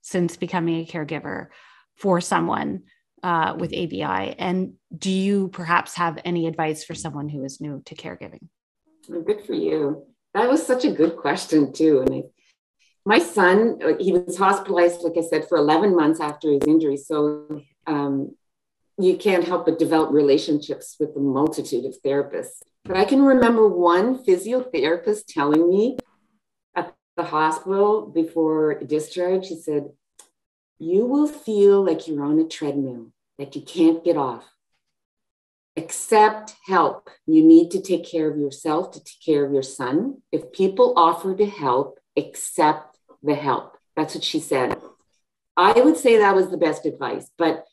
since 0.00 0.36
becoming 0.36 0.80
a 0.80 0.86
caregiver 0.86 1.48
for 1.96 2.20
someone 2.20 2.84
uh, 3.24 3.56
with 3.58 3.72
ABI? 3.74 4.36
And 4.38 4.74
do 4.96 5.10
you 5.10 5.48
perhaps 5.48 5.96
have 5.96 6.20
any 6.24 6.46
advice 6.46 6.84
for 6.84 6.94
someone 6.94 7.28
who 7.28 7.42
is 7.44 7.60
new 7.60 7.82
to 7.86 7.96
caregiving? 7.96 8.48
Good 9.08 9.44
for 9.44 9.54
you. 9.54 10.06
That 10.34 10.48
was 10.48 10.64
such 10.64 10.84
a 10.84 10.92
good 10.92 11.16
question, 11.16 11.72
too. 11.72 12.00
And 12.00 12.14
I, 12.14 12.22
my 13.04 13.18
son, 13.18 13.80
he 13.98 14.12
was 14.12 14.36
hospitalized, 14.36 15.02
like 15.02 15.18
I 15.18 15.22
said, 15.28 15.48
for 15.48 15.58
11 15.58 15.96
months 15.96 16.20
after 16.20 16.50
his 16.50 16.62
injury. 16.66 16.96
So 16.96 17.60
um, 17.86 18.34
you 18.98 19.16
can't 19.16 19.44
help 19.44 19.66
but 19.66 19.78
develop 19.78 20.12
relationships 20.12 20.96
with 21.00 21.16
a 21.16 21.20
multitude 21.20 21.84
of 21.84 21.96
therapists. 22.04 22.62
But 22.84 22.96
I 22.96 23.04
can 23.04 23.22
remember 23.22 23.66
one 23.66 24.22
physiotherapist 24.24 25.26
telling 25.28 25.68
me 25.68 25.98
at 26.74 26.94
the 27.16 27.24
hospital 27.24 28.06
before 28.06 28.80
discharge, 28.84 29.48
he 29.48 29.56
said, 29.56 29.90
You 30.78 31.06
will 31.06 31.26
feel 31.26 31.84
like 31.84 32.06
you're 32.06 32.24
on 32.24 32.38
a 32.38 32.44
treadmill, 32.44 33.10
that 33.38 33.56
you 33.56 33.62
can't 33.62 34.04
get 34.04 34.16
off. 34.16 34.44
Accept 35.76 36.54
help. 36.66 37.10
You 37.26 37.44
need 37.44 37.72
to 37.72 37.80
take 37.80 38.08
care 38.08 38.30
of 38.30 38.38
yourself 38.38 38.92
to 38.92 39.00
take 39.02 39.24
care 39.24 39.44
of 39.44 39.52
your 39.52 39.62
son. 39.62 40.22
If 40.30 40.52
people 40.52 40.92
offer 40.96 41.34
to 41.34 41.46
help, 41.46 41.98
accept 42.16 42.98
the 43.24 43.34
help. 43.34 43.76
That's 43.96 44.14
what 44.14 44.22
she 44.22 44.38
said. 44.38 44.76
I 45.56 45.72
would 45.72 45.96
say 45.96 46.18
that 46.18 46.34
was 46.34 46.50
the 46.50 46.56
best 46.56 46.86
advice, 46.86 47.28
but 47.38 47.64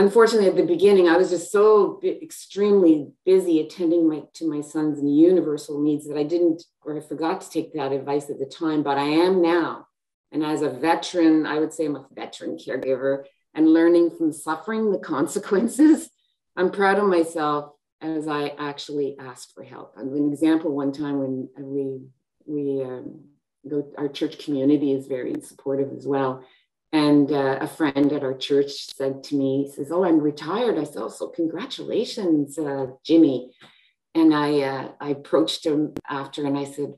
unfortunately 0.00 0.48
at 0.48 0.56
the 0.56 0.64
beginning 0.64 1.08
i 1.08 1.16
was 1.16 1.30
just 1.30 1.52
so 1.52 2.00
extremely 2.04 3.08
busy 3.24 3.60
attending 3.60 4.08
my, 4.08 4.22
to 4.32 4.48
my 4.48 4.60
son's 4.60 4.98
universal 5.02 5.80
needs 5.82 6.06
that 6.06 6.16
i 6.16 6.22
didn't 6.22 6.62
or 6.82 6.96
i 6.96 7.00
forgot 7.00 7.40
to 7.40 7.50
take 7.50 7.72
that 7.72 7.92
advice 7.92 8.30
at 8.30 8.38
the 8.38 8.46
time 8.46 8.82
but 8.82 8.98
i 8.98 9.04
am 9.04 9.42
now. 9.42 9.86
And 10.32 10.44
as 10.44 10.62
a 10.62 10.70
veteran 10.70 11.46
i 11.46 11.58
would 11.58 11.72
say 11.72 11.86
i'm 11.86 11.96
a 11.96 12.06
veteran 12.12 12.56
caregiver 12.56 13.24
and 13.54 13.72
learning 13.72 14.10
from 14.16 14.32
suffering 14.32 14.90
the 14.90 14.98
consequences 15.14 16.08
i'm 16.56 16.70
proud 16.70 16.98
of 16.98 17.06
myself 17.06 17.72
as 18.00 18.26
i 18.26 18.48
actually 18.58 19.16
asked 19.18 19.52
for 19.54 19.62
help. 19.62 19.94
And 19.96 20.12
an 20.12 20.32
example 20.32 20.74
one 20.74 20.92
time 20.92 21.18
when 21.18 21.48
we 21.58 22.00
we 22.46 22.82
um, 22.82 23.20
go 23.68 23.86
our 23.98 24.08
church 24.08 24.38
community 24.38 24.92
is 24.92 25.06
very 25.06 25.40
supportive 25.42 25.92
as 25.96 26.06
well 26.06 26.42
and 26.92 27.30
uh, 27.30 27.58
a 27.60 27.68
friend 27.68 28.12
at 28.12 28.24
our 28.24 28.36
church 28.36 28.92
said 28.94 29.22
to 29.24 29.36
me, 29.36 29.70
says, 29.72 29.92
Oh, 29.92 30.04
I'm 30.04 30.20
retired. 30.20 30.78
I 30.78 30.84
said, 30.84 31.02
Oh, 31.02 31.08
so 31.08 31.28
congratulations, 31.28 32.58
uh, 32.58 32.86
Jimmy. 33.04 33.52
And 34.14 34.34
I, 34.34 34.60
uh, 34.60 34.92
I 35.00 35.10
approached 35.10 35.64
him 35.64 35.94
after 36.08 36.44
and 36.44 36.58
I 36.58 36.64
said, 36.64 36.94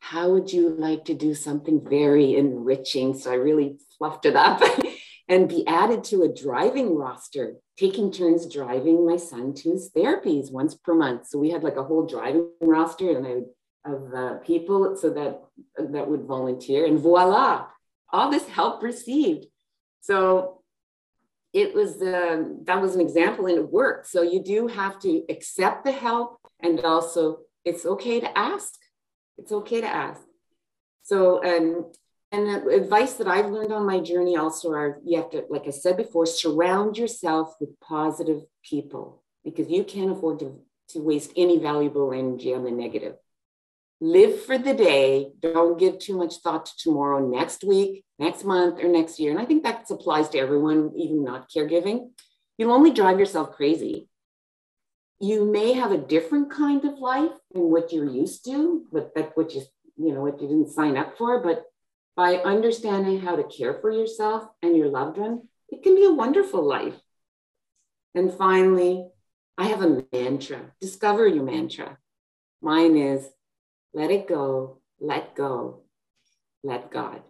How 0.00 0.30
would 0.30 0.52
you 0.52 0.70
like 0.70 1.04
to 1.06 1.14
do 1.14 1.34
something 1.34 1.86
very 1.86 2.36
enriching? 2.36 3.14
So 3.14 3.30
I 3.30 3.34
really 3.34 3.78
fluffed 3.98 4.24
it 4.24 4.34
up 4.34 4.62
and 5.28 5.48
be 5.48 5.66
added 5.66 6.04
to 6.04 6.22
a 6.22 6.32
driving 6.32 6.96
roster, 6.96 7.56
taking 7.78 8.10
turns 8.10 8.50
driving 8.50 9.06
my 9.06 9.18
son 9.18 9.52
to 9.56 9.72
his 9.72 9.90
therapies 9.94 10.50
once 10.50 10.74
per 10.74 10.94
month. 10.94 11.26
So 11.26 11.38
we 11.38 11.50
had 11.50 11.62
like 11.62 11.76
a 11.76 11.84
whole 11.84 12.06
driving 12.06 12.48
roster 12.62 13.14
and 13.16 13.26
I 13.26 13.42
of 13.84 14.12
uh, 14.14 14.34
people 14.38 14.96
so 14.96 15.10
that 15.10 15.40
that 15.78 16.08
would 16.08 16.24
volunteer. 16.24 16.86
And 16.86 16.98
voila, 16.98 17.66
all 18.10 18.30
this 18.30 18.48
help 18.48 18.82
received. 18.82 19.46
So 20.00 20.62
it 21.52 21.74
was 21.74 22.00
uh, 22.02 22.44
that 22.64 22.80
was 22.80 22.94
an 22.94 23.00
example 23.00 23.46
and 23.46 23.58
it 23.58 23.70
worked. 23.70 24.06
So 24.08 24.22
you 24.22 24.42
do 24.42 24.66
have 24.66 24.98
to 25.00 25.24
accept 25.28 25.84
the 25.84 25.92
help 25.92 26.38
and 26.60 26.80
also 26.80 27.40
it's 27.64 27.84
okay 27.84 28.20
to 28.20 28.38
ask. 28.38 28.74
It's 29.36 29.52
okay 29.52 29.80
to 29.80 29.86
ask. 29.86 30.20
So 31.02 31.42
um, 31.44 31.90
and 32.30 32.68
advice 32.68 33.14
that 33.14 33.28
I've 33.28 33.50
learned 33.50 33.72
on 33.72 33.86
my 33.86 34.00
journey 34.00 34.36
also 34.36 34.70
are 34.72 34.98
you 35.04 35.16
have 35.16 35.30
to, 35.30 35.44
like 35.48 35.66
I 35.66 35.70
said 35.70 35.96
before, 35.96 36.26
surround 36.26 36.98
yourself 36.98 37.54
with 37.58 37.80
positive 37.80 38.42
people 38.62 39.22
because 39.44 39.70
you 39.70 39.82
can't 39.82 40.10
afford 40.10 40.40
to, 40.40 40.60
to 40.90 41.00
waste 41.00 41.32
any 41.36 41.58
valuable 41.58 42.12
energy 42.12 42.54
on 42.54 42.64
the 42.64 42.70
negative 42.70 43.14
live 44.00 44.42
for 44.42 44.58
the 44.58 44.74
day. 44.74 45.30
Don't 45.40 45.78
give 45.78 45.98
too 45.98 46.16
much 46.16 46.36
thought 46.36 46.66
to 46.66 46.72
tomorrow, 46.78 47.26
next 47.26 47.64
week, 47.64 48.04
next 48.18 48.44
month, 48.44 48.82
or 48.82 48.88
next 48.88 49.18
year. 49.18 49.30
And 49.30 49.40
I 49.40 49.44
think 49.44 49.64
that 49.64 49.90
applies 49.90 50.28
to 50.30 50.38
everyone, 50.38 50.92
even 50.96 51.24
not 51.24 51.50
caregiving. 51.50 52.10
You'll 52.56 52.72
only 52.72 52.92
drive 52.92 53.18
yourself 53.18 53.52
crazy. 53.52 54.08
You 55.20 55.44
may 55.44 55.72
have 55.72 55.90
a 55.90 55.98
different 55.98 56.50
kind 56.50 56.84
of 56.84 56.98
life 56.98 57.32
than 57.52 57.62
what 57.70 57.92
you're 57.92 58.08
used 58.08 58.44
to, 58.44 58.86
but 58.92 59.14
that 59.14 59.36
what 59.36 59.54
you 59.54 59.62
you 59.96 60.14
know 60.14 60.22
what 60.22 60.40
you 60.40 60.46
didn't 60.46 60.70
sign 60.70 60.96
up 60.96 61.18
for. 61.18 61.42
But 61.42 61.64
by 62.16 62.36
understanding 62.36 63.20
how 63.20 63.34
to 63.34 63.42
care 63.44 63.74
for 63.80 63.90
yourself 63.90 64.48
and 64.62 64.76
your 64.76 64.88
loved 64.88 65.18
one, 65.18 65.48
it 65.70 65.82
can 65.82 65.96
be 65.96 66.04
a 66.04 66.12
wonderful 66.12 66.62
life. 66.62 66.94
And 68.14 68.32
finally, 68.32 69.08
I 69.56 69.66
have 69.66 69.82
a 69.82 70.04
mantra. 70.12 70.72
Discover 70.80 71.26
your 71.26 71.44
mantra. 71.44 71.98
Mine 72.62 72.96
is 72.96 73.28
let 73.94 74.10
it 74.10 74.28
go, 74.28 74.78
let 75.00 75.34
go, 75.34 75.80
let 76.62 76.90
God. 76.90 77.22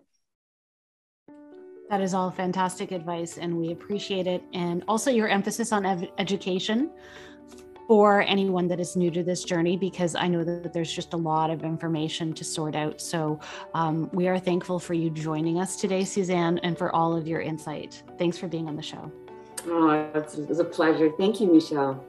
That 1.91 2.01
is 2.03 2.13
all 2.13 2.31
fantastic 2.31 2.93
advice, 2.93 3.39
and 3.39 3.57
we 3.57 3.73
appreciate 3.73 4.27
it. 4.27 4.43
And 4.53 4.85
also 4.89 5.11
your 5.11 5.29
emphasis 5.29 5.73
on 5.73 5.87
ev- 5.87 6.09
education 6.19 6.91
for 7.87 8.21
anyone 8.21 8.69
that 8.69 8.79
is 8.79 8.95
new 8.97 9.11
to 9.11 9.23
this 9.23 9.43
journey, 9.45 9.79
because 9.79 10.15
I 10.15 10.29
know 10.29 10.45
that 10.45 10.75
there's 10.75 10.93
just 10.93 11.15
a 11.15 11.17
lot 11.17 11.49
of 11.49 11.65
information 11.65 12.35
to 12.35 12.45
sort 12.45 12.77
out. 12.77 13.01
So 13.01 13.41
um, 13.73 14.11
we 14.13 14.29
are 14.29 14.39
thankful 14.39 14.79
for 14.79 14.93
you 14.93 15.09
joining 15.09 15.59
us 15.59 15.77
today, 15.77 16.05
Suzanne, 16.05 16.59
and 16.59 16.77
for 16.77 16.95
all 16.95 17.17
of 17.17 17.27
your 17.27 17.41
insight. 17.41 18.03
Thanks 18.19 18.37
for 18.37 18.49
being 18.49 18.69
on 18.69 18.77
the 18.77 18.83
show. 18.83 19.11
Oh, 19.67 19.91
it 20.15 20.49
was 20.49 20.59
a 20.59 20.65
pleasure. 20.65 21.11
Thank 21.17 21.41
you, 21.41 21.51
Michelle. 21.51 22.05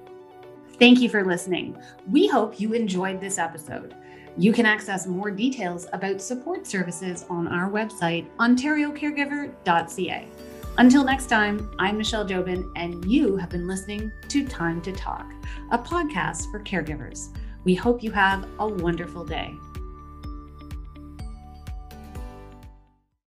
Thank 0.77 0.99
you 0.99 1.07
for 1.07 1.23
listening. 1.23 1.81
We 2.11 2.27
hope 2.27 2.59
you 2.59 2.73
enjoyed 2.73 3.21
this 3.21 3.37
episode. 3.37 3.95
You 4.39 4.53
can 4.53 4.65
access 4.65 5.05
more 5.05 5.29
details 5.31 5.85
about 5.91 6.21
support 6.21 6.65
services 6.65 7.25
on 7.29 7.45
our 7.45 7.69
website, 7.69 8.25
ontariocaregiver.ca. 8.37 10.27
Until 10.77 11.03
next 11.03 11.25
time, 11.25 11.69
I'm 11.77 11.97
Michelle 11.97 12.25
Jobin, 12.25 12.71
and 12.77 13.03
you 13.03 13.35
have 13.35 13.49
been 13.49 13.67
listening 13.67 14.13
to 14.29 14.47
Time 14.47 14.81
to 14.83 14.93
Talk, 14.93 15.29
a 15.71 15.77
podcast 15.77 16.49
for 16.51 16.61
caregivers. 16.61 17.35
We 17.65 17.75
hope 17.75 18.01
you 18.01 18.11
have 18.11 18.47
a 18.59 18.67
wonderful 18.69 19.25
day. 19.25 19.53